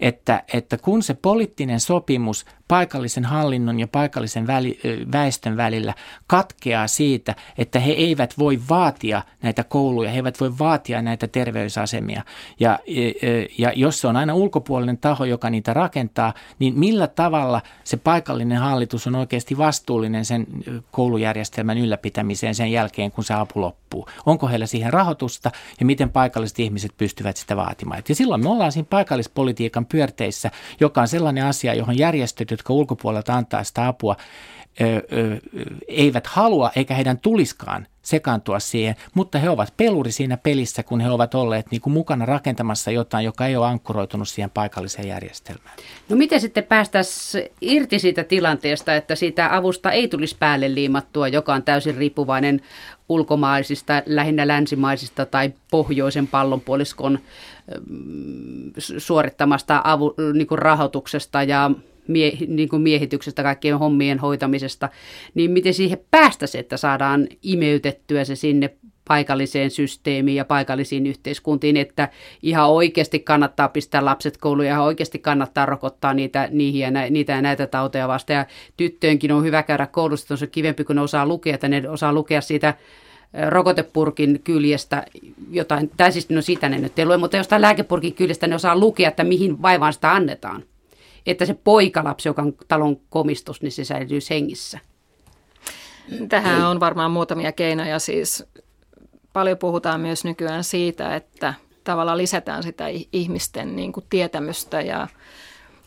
[0.00, 4.46] että, että kun se poliittinen sopimus paikallisen hallinnon ja paikallisen
[5.12, 5.94] väestön välillä
[6.26, 12.22] katkeaa siitä, että he eivät voi vaatia näitä kouluja, he eivät voi vaatia näitä terveysasemia.
[12.60, 12.78] Ja,
[13.58, 18.58] ja jos se on aina ulkopuolinen taho, joka niitä rakentaa, niin millä tavalla se paikallinen
[18.58, 20.46] hallitus on oikeasti vastuullinen sen
[20.90, 24.06] koulujärjestelmän ylläpitämiseen sen jälkeen, kun se apu loppuu?
[24.26, 25.50] Onko heillä siihen rahoitusta
[25.80, 28.02] ja miten paikalliset ihmiset pystyvät sitä vaatimaan?
[28.08, 30.50] Ja silloin me ollaan siinä paikallispolitiikan pyörteissä,
[30.80, 34.16] joka on sellainen asia, johon järjestöt, jotka ulkopuolelta antaa sitä apua,
[35.88, 41.10] eivät halua eikä heidän tuliskaan sekaantua siihen, mutta he ovat peluri siinä pelissä, kun he
[41.10, 45.76] ovat olleet niin kuin mukana rakentamassa jotain, joka ei ole ankkuroitunut siihen paikalliseen järjestelmään.
[46.08, 51.54] No miten sitten päästäisiin irti siitä tilanteesta, että siitä avusta ei tulisi päälle liimattua, joka
[51.54, 52.60] on täysin riippuvainen
[53.08, 57.18] ulkomaisista, lähinnä länsimaisista tai pohjoisen pallonpuoliskon
[58.98, 61.70] suorittamasta avu, niin rahoituksesta ja
[62.10, 64.88] mie, niin kuin miehityksestä, kaikkien hommien hoitamisesta,
[65.34, 68.76] niin miten siihen päästäisiin, että saadaan imeytettyä se sinne
[69.08, 72.08] paikalliseen systeemiin ja paikallisiin yhteiskuntiin, että
[72.42, 77.10] ihan oikeasti kannattaa pistää lapset kouluun ja ihan oikeasti kannattaa rokottaa niitä, niihin ja nä,
[77.10, 78.38] niitä ja näitä tauteja vastaan.
[78.38, 78.46] Ja
[78.76, 82.12] tyttöönkin on hyvä käydä koulusta, on se kivempi, kun ne osaa lukea, että ne osaa
[82.12, 82.74] lukea siitä
[83.48, 85.06] rokotepurkin kyljestä
[85.50, 88.78] jotain, tai siis no sitä ne nyt ei lue, mutta jostain lääkepurkin kyljestä ne osaa
[88.78, 90.62] lukea, että mihin vaivaan sitä annetaan
[91.26, 94.78] että se poikalapsi, joka on talon komistus, niin se säilyisi hengissä?
[96.28, 97.98] Tähän on varmaan muutamia keinoja.
[97.98, 98.44] Siis
[99.32, 101.54] paljon puhutaan myös nykyään siitä, että
[101.84, 105.08] tavallaan lisätään sitä ihmisten niin kuin tietämystä ja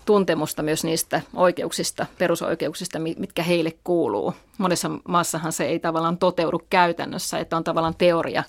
[0.05, 4.33] tuntemusta myös niistä oikeuksista, perusoikeuksista, mitkä heille kuuluu.
[4.57, 8.43] Monessa maassahan se ei tavallaan toteudu käytännössä, että on tavallaan teoria,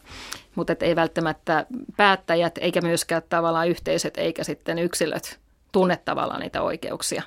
[0.55, 1.66] mutta ei välttämättä
[1.97, 5.43] päättäjät eikä myöskään tavallaan yhteiset eikä sitten yksilöt
[5.75, 7.22] tunne tavallaan niitä oikeuksia.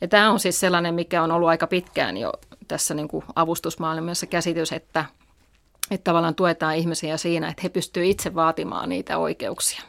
[0.00, 2.32] Ja tämä on siis sellainen, mikä on ollut aika pitkään jo
[2.68, 5.04] tässä niin kuin avustusmaailmassa käsitys, että,
[5.90, 9.82] että tavallaan tuetaan ihmisiä siinä, että he pystyvät itse vaatimaan niitä oikeuksia.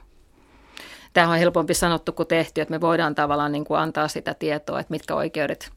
[1.14, 4.80] Tämä on helpompi sanottu kuin tehty, että me voidaan tavallaan niin kuin antaa sitä tietoa,
[4.80, 5.72] että mitkä oikeudet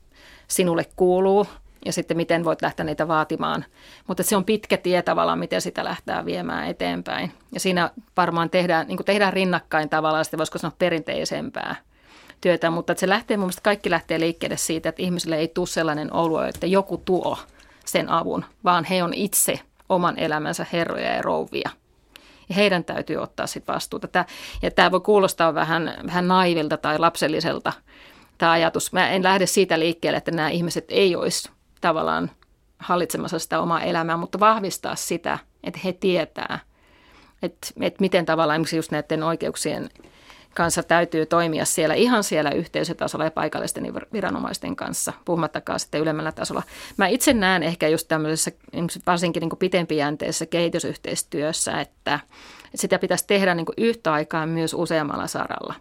[0.49, 1.47] sinulle kuuluu
[1.85, 3.65] ja sitten miten voit lähteä niitä vaatimaan.
[4.09, 7.33] Mutta se on pitkä tie tavallaan, miten sitä lähtee viemään eteenpäin.
[7.53, 11.77] Ja siinä varmaan tehdään, niin kuin tehdään rinnakkain tavallaan, sitten voisiko sanoa perinteisempää–
[12.45, 15.67] työtä, mutta että se lähtee, mun mielestä kaikki lähtee liikkeelle siitä, että ihmisille ei tule
[15.67, 17.39] sellainen olo, että joku tuo
[17.85, 21.71] sen avun, vaan he on itse oman elämänsä herroja ja rouvia.
[22.49, 24.09] Ja heidän täytyy ottaa sitten vastuuta.
[24.09, 24.25] Tämä,
[24.63, 27.73] ja tämä voi kuulostaa vähän, vähän naivilta tai lapselliselta
[28.39, 28.93] tämä ajatus.
[28.93, 32.31] Mä en lähde siitä liikkeelle, että nämä ihmiset ei olisi tavallaan
[32.79, 36.59] hallitsemassa sitä omaa elämää, mutta vahvistaa sitä, että he tietää,
[37.43, 39.91] että, että miten tavallaan esimerkiksi just näiden oikeuksien
[40.55, 46.63] kanssa täytyy toimia siellä ihan siellä yhteisötasolla ja paikallisten viranomaisten kanssa, puhumattakaan sitten ylemmällä tasolla.
[46.97, 48.51] Mä itse näen ehkä just tämmöisessä
[49.07, 52.21] varsinkin niin pitempijänteisessä kehitysyhteistyössä, että,
[52.75, 55.75] Sitä pitäisi tehdä niin yhtä aikaa myös useammalla saralla.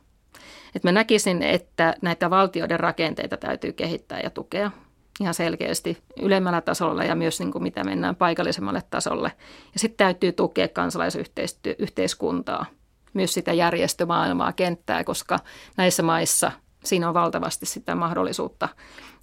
[0.76, 4.72] Et mä näkisin, että näitä valtioiden rakenteita täytyy kehittää ja tukea
[5.20, 9.32] ihan selkeästi ylemmällä tasolla ja myös niin kuin mitä mennään paikallisemmalle tasolle.
[9.74, 12.66] Ja sitten täytyy tukea kansalaisyhteiskuntaa,
[13.14, 15.40] myös sitä järjestömaailmaa, kenttää, koska
[15.78, 16.52] näissä maissa
[16.84, 18.70] siinä on valtavasti sitä mahdollisuutta.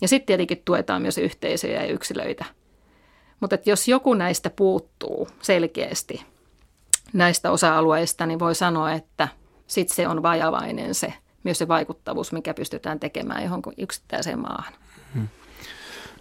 [0.00, 2.44] Ja sitten tietenkin tuetaan myös yhteisöjä ja yksilöitä.
[3.40, 6.24] Mutta jos joku näistä puuttuu selkeästi
[7.12, 9.28] näistä osa-alueista, niin voi sanoa, että
[9.66, 11.14] sitten se on vajavainen se,
[11.44, 14.72] myös se vaikuttavuus, mikä pystytään tekemään johonkin yksittäiseen maahan.
[15.14, 15.28] Hmm.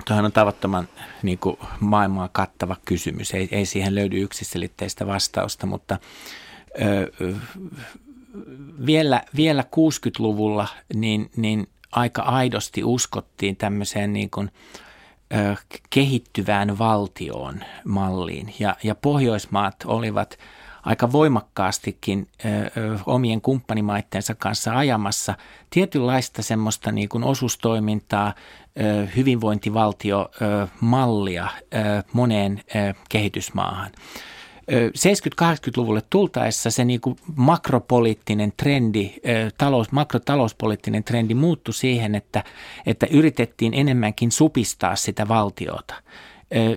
[0.05, 0.87] Tuohan on tavattoman
[1.23, 3.33] niin kuin, maailmaa kattava kysymys.
[3.33, 5.97] Ei, ei siihen löydy yksiselitteistä vastausta, mutta
[8.85, 14.51] vielä, vielä 60-luvulla niin, niin aika aidosti uskottiin tämmöiseen niin kuin,
[15.33, 15.55] ö,
[15.89, 18.53] kehittyvään valtioon malliin.
[18.59, 20.37] Ja, ja Pohjoismaat olivat–
[20.83, 22.47] aika voimakkaastikin ö,
[23.05, 25.35] omien kumppanimaittensa kanssa ajamassa
[25.69, 28.33] tietynlaista semmoista niin kuin osuustoimintaa,
[28.79, 31.47] ö, hyvinvointivaltiomallia
[32.13, 33.91] moneen ö, kehitysmaahan.
[34.69, 39.13] 70-80-luvulle tultaessa se niin kuin makropoliittinen trendi,
[39.57, 42.43] talous, makrotalouspoliittinen trendi muuttui siihen, että,
[42.85, 45.93] että yritettiin enemmänkin supistaa sitä valtiota.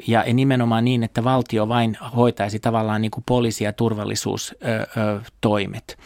[0.06, 5.98] Ja nimenomaan niin, että valtio vain hoitaisi tavallaan niin kuin poliisi- ja turvallisuustoimet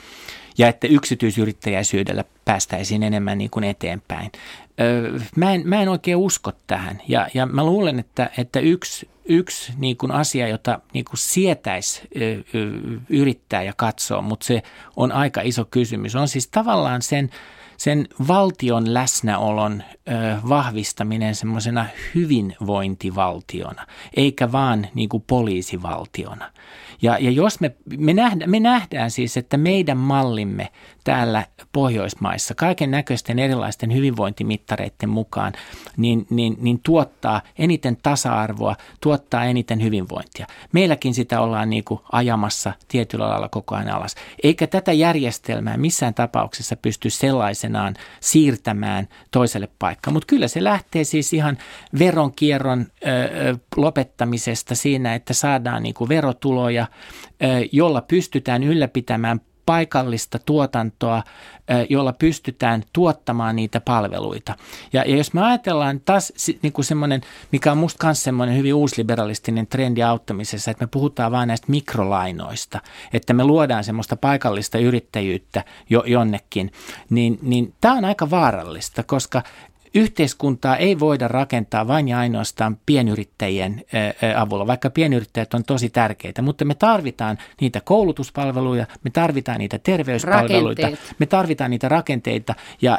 [0.58, 4.32] ja että yksityisyrittäjäisyydellä päästäisiin enemmän niin kuin eteenpäin.
[5.36, 9.72] Mä en, mä en oikein usko tähän ja, ja mä luulen, että, että yksi, yksi
[9.78, 12.02] niin kuin asia, jota niin kuin sietäisi
[13.08, 14.62] yrittää ja katsoa, mutta se
[14.96, 17.30] on aika iso kysymys, on siis tavallaan sen–
[17.76, 20.12] sen valtion läsnäolon ö,
[20.48, 26.50] vahvistaminen semmoisena hyvinvointivaltiona, eikä vaan niin kuin poliisivaltiona.
[27.02, 30.68] Ja, ja jos me, me, nähdään, me nähdään siis, että meidän mallimme
[31.04, 35.52] täällä Pohjoismaissa kaiken näköisten erilaisten hyvinvointimittareiden mukaan,
[35.96, 40.46] niin, niin, niin tuottaa eniten tasa-arvoa, tuottaa eniten hyvinvointia.
[40.72, 44.14] Meilläkin sitä ollaan niin kuin ajamassa tietyllä lailla koko ajan alas.
[44.42, 47.10] Eikä tätä järjestelmää missään tapauksessa pysty
[47.66, 50.12] sellaisenaan siirtämään toiselle paikkaan.
[50.12, 51.58] Mutta kyllä se lähtee siis ihan
[51.98, 56.86] veronkierron ö, lopettamisesta siinä, että saadaan niin verotuloja,
[57.42, 61.22] ö, jolla pystytään ylläpitämään paikallista tuotantoa,
[61.88, 64.54] jolla pystytään tuottamaan niitä palveluita.
[64.92, 67.20] Ja, ja jos me ajatellaan taas niin kuin semmoinen,
[67.52, 72.80] mikä on musta myös semmoinen hyvin uusliberalistinen trendi auttamisessa, että me puhutaan vain näistä mikrolainoista,
[73.12, 76.72] että me luodaan semmoista paikallista yrittäjyyttä jo, jonnekin,
[77.10, 79.42] niin, niin tämä on aika vaarallista, koska
[79.94, 83.84] Yhteiskuntaa ei voida rakentaa vain ja ainoastaan pienyrittäjien
[84.36, 90.82] avulla, vaikka pienyrittäjät on tosi tärkeitä, mutta me tarvitaan niitä koulutuspalveluja, me tarvitaan niitä terveyspalveluita,
[90.82, 91.14] Rakenteet.
[91.18, 92.98] me tarvitaan niitä rakenteita ja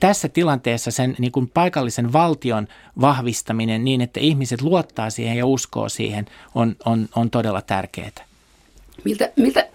[0.00, 2.68] tässä tilanteessa sen niin kuin paikallisen valtion
[3.00, 8.10] vahvistaminen niin, että ihmiset luottaa siihen ja uskoo siihen on, on, on todella tärkeää.
[9.04, 9.66] Miltä, miltä,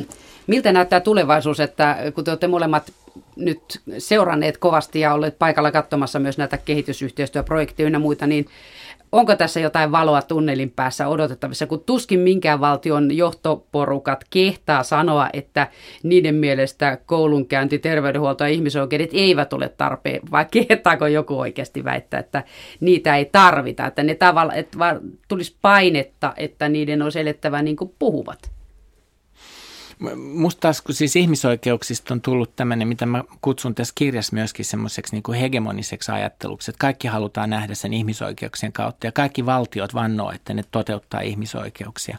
[0.46, 2.92] miltä näyttää tulevaisuus, että kun te olette molemmat
[3.36, 8.46] nyt seuranneet kovasti ja olleet paikalla katsomassa myös näitä kehitysyhteistyöprojekteja ja muita, niin
[9.12, 15.68] onko tässä jotain valoa tunnelin päässä odotettavissa, kun tuskin minkään valtion johtoporukat kehtaa sanoa, että
[16.02, 22.44] niiden mielestä koulunkäynti, terveydenhuolto ja ihmisoikeudet eivät ole tarpeen, vai kehtaako joku oikeasti väittää, että
[22.80, 24.78] niitä ei tarvita, että ne tavalla, että
[25.28, 28.55] tulisi painetta, että niiden olisi elettävä niin kuin puhuvat?
[30.16, 35.14] Musta taas, kun siis ihmisoikeuksista on tullut tämmöinen, mitä mä kutsun tässä kirjassa myöskin semmoiseksi
[35.14, 40.30] niin kuin hegemoniseksi ajatteluksi, että kaikki halutaan nähdä sen ihmisoikeuksien kautta ja kaikki valtiot vannoo,
[40.30, 42.18] että ne toteuttaa ihmisoikeuksia.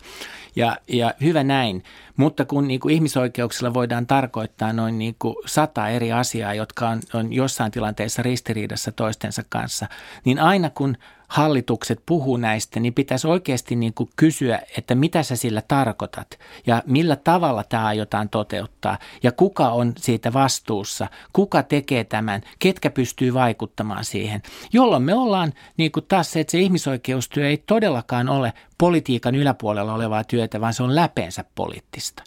[0.55, 1.83] Ja, ja hyvä näin,
[2.15, 7.01] mutta kun niin kuin ihmisoikeuksilla voidaan tarkoittaa noin niin kuin sata eri asiaa, jotka on,
[7.13, 9.87] on jossain tilanteessa ristiriidassa toistensa kanssa,
[10.25, 10.97] niin aina kun
[11.27, 16.83] hallitukset puhuu näistä, niin pitäisi oikeasti niin kuin kysyä, että mitä sä sillä tarkoitat ja
[16.85, 23.33] millä tavalla tämä aiotaan toteuttaa ja kuka on siitä vastuussa, kuka tekee tämän, ketkä pystyy
[23.33, 24.41] vaikuttamaan siihen,
[24.73, 29.93] jolloin me ollaan niin kuin taas se, että se ihmisoikeustyö ei todellakaan ole politiikan yläpuolella
[29.93, 32.23] olevaa työtä, vaan se on läpeensä poliittista.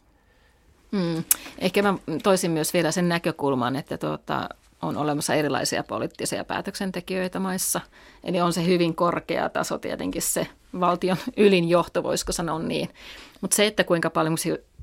[0.93, 1.25] Hmm.
[1.59, 4.49] Ehkä mä toisin myös vielä sen näkökulman, että tuota,
[4.83, 7.81] on olemassa erilaisia poliittisia päätöksentekijöitä maissa.
[8.25, 10.47] Eli on se hyvin korkea taso tietenkin se
[10.81, 12.89] valtion ylin johto, voisiko sanoa niin.
[13.41, 14.37] Mutta se, että kuinka paljon,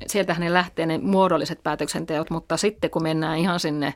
[0.07, 3.93] sieltähän ne lähtee ne muodolliset päätöksenteot, mutta sitten kun mennään ihan sinne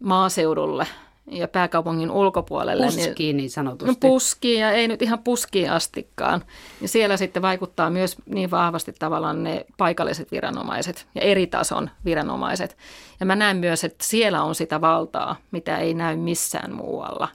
[0.00, 0.86] maaseudulle
[1.30, 2.86] ja pääkaupungin ulkopuolelle.
[2.86, 3.92] Puskiin niin sanotusti.
[3.92, 6.44] No puskiin ja ei nyt ihan puskiin astikkaan.
[6.80, 12.76] Ja siellä sitten vaikuttaa myös niin vahvasti tavallaan ne paikalliset viranomaiset ja eri tason viranomaiset.
[13.20, 17.28] Ja mä näen myös, että siellä on sitä valtaa, mitä ei näy missään muualla.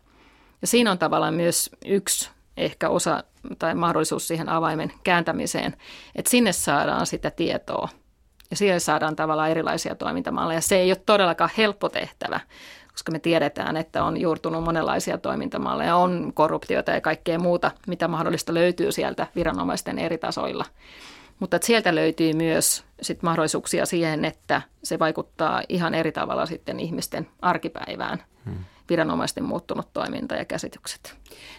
[0.62, 3.24] Ja siinä on tavallaan myös yksi ehkä osa
[3.60, 5.76] tai mahdollisuus siihen avaimen kääntämiseen,
[6.16, 7.89] että sinne saadaan sitä tietoa
[8.50, 10.62] ja siellä saadaan tavallaan erilaisia toimintamalleja.
[10.62, 12.39] Se ei ole todellakaan helppo tehtävä,
[12.94, 18.54] koska me tiedetään, että on juurtunut monenlaisia toimintamalleja, on korruptiota ja kaikkea muuta, mitä mahdollista
[18.54, 20.66] löytyy sieltä viranomaisten eri tasoilla.
[21.39, 27.28] Mutta sieltä löytyy myös sit mahdollisuuksia siihen, että se vaikuttaa ihan eri tavalla sitten ihmisten
[27.41, 28.24] arkipäivään.
[28.46, 31.16] Hmm viranomaisten muuttunut toiminta ja käsitykset.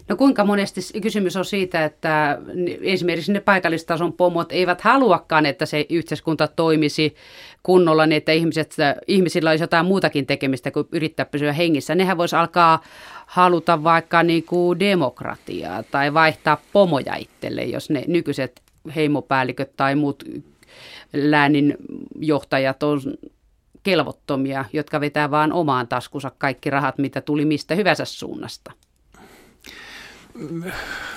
[0.09, 2.39] No kuinka monesti kysymys on siitä, että
[2.81, 7.15] esimerkiksi ne paikallistason pomot eivät haluakaan, että se yhteiskunta toimisi
[7.63, 11.95] kunnolla, niin että ihmiset, ihmisillä olisi jotain muutakin tekemistä kuin yrittää pysyä hengissä.
[11.95, 12.83] Nehän voisi alkaa
[13.27, 18.63] haluta vaikka niin kuin demokratiaa tai vaihtaa pomoja itselle, jos ne nykyiset
[18.95, 20.25] heimopäälliköt tai muut
[21.13, 21.77] läänin
[22.21, 23.01] johtajat on
[23.85, 28.73] kelvottomia, jotka vetää vaan omaan taskunsa kaikki rahat, mitä tuli mistä hyvänsä suunnasta?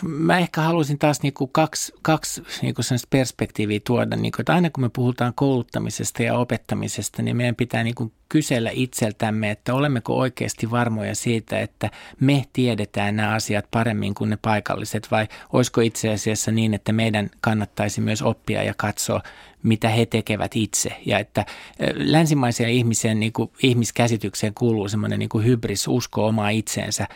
[0.02, 4.16] Mä ehkä haluaisin taas niin kuin kaksi, kaksi niin kuin perspektiiviä tuoda.
[4.16, 8.14] Niin kuin, että aina kun me puhutaan kouluttamisesta ja opettamisesta, niin meidän pitää niin kuin
[8.30, 14.38] kysellä itseltämme, että olemmeko oikeasti varmoja siitä, että me tiedetään nämä asiat paremmin kuin ne
[14.42, 19.22] paikalliset vai olisiko itse asiassa niin, että meidän kannattaisi myös oppia ja katsoa,
[19.64, 20.90] mitä he tekevät itse.
[21.06, 21.46] Ja että
[21.94, 27.08] länsimaisen ihmisen niin kuin, ihmiskäsitykseen kuuluu semmoinen niin hybris, usko omaa itseensä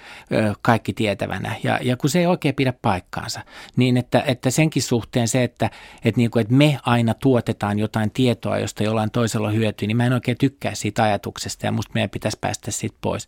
[0.61, 1.55] kaikki tietävänä.
[1.63, 3.41] Ja, ja kun se ei oikein pidä paikkaansa,
[3.75, 5.69] niin että, että senkin suhteen se, että,
[6.05, 9.97] että, niin kuin, että me aina tuotetaan jotain tietoa, josta jollain toisella on hyötyä, niin
[9.97, 13.27] mä en oikein tykkää siitä ajatuksesta ja musta meidän pitäisi päästä siitä pois.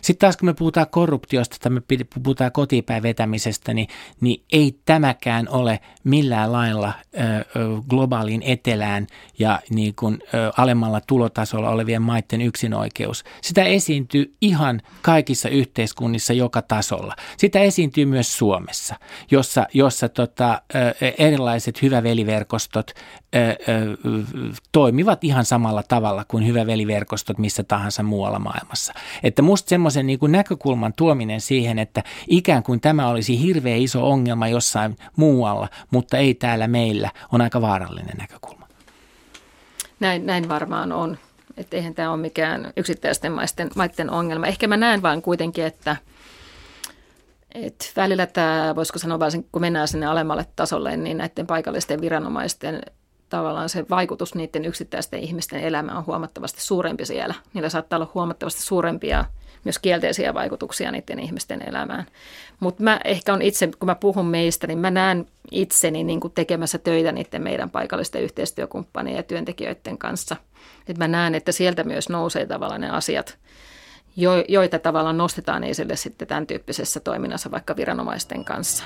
[0.00, 1.82] Sitten taas kun me puhutaan korruptiosta tai me
[2.22, 3.88] puhutaan kotipäin vetämisestä, niin,
[4.20, 7.20] niin ei tämäkään ole millään lailla ö,
[7.88, 9.06] globaaliin etelään
[9.38, 13.24] ja niin kuin, ö, alemmalla tulotasolla olevien maiden yksinoikeus.
[13.42, 17.16] Sitä esiintyy ihan kaikissa yhteiskunnissa joka tasolla.
[17.36, 18.94] Sitä esiintyy myös Suomessa,
[19.30, 23.56] jossa, jossa tota, ö, erilaiset hyväveliverkostot ö, ö,
[24.72, 27.07] toimivat ihan samalla tavalla kuin hyväveliverkostot
[27.38, 28.92] missä tahansa muualla maailmassa.
[29.22, 34.10] Että musta semmoisen niin kuin näkökulman tuominen siihen, että ikään kuin tämä olisi hirveä iso
[34.10, 38.68] ongelma jossain muualla, mutta ei täällä meillä, on aika vaarallinen näkökulma.
[40.00, 41.18] Näin, näin varmaan on.
[41.56, 44.46] Että eihän tämä ole mikään yksittäisten maisten, maiden ongelma.
[44.46, 45.96] Ehkä mä näen vaan kuitenkin, että–
[47.54, 52.82] et välillä tämä, voisiko sanoa varsinkin kun mennään sinne alemmalle tasolle, niin näiden paikallisten viranomaisten
[53.28, 57.34] tavallaan se vaikutus niiden yksittäisten ihmisten elämään on huomattavasti suurempi siellä.
[57.54, 59.24] Niillä saattaa olla huomattavasti suurempia
[59.64, 62.06] myös kielteisiä vaikutuksia niiden ihmisten elämään.
[62.60, 66.32] Mutta mä ehkä on itse, kun mä puhun meistä, niin mä näen itseni niin kuin
[66.34, 70.36] tekemässä töitä niiden meidän paikallisten yhteistyökumppanien ja työntekijöiden kanssa.
[70.88, 73.38] Et mä näen, että sieltä myös nousee tavallaan ne asiat,
[74.48, 78.84] joita tavallaan nostetaan esille sitten tämän tyyppisessä toiminnassa vaikka viranomaisten kanssa.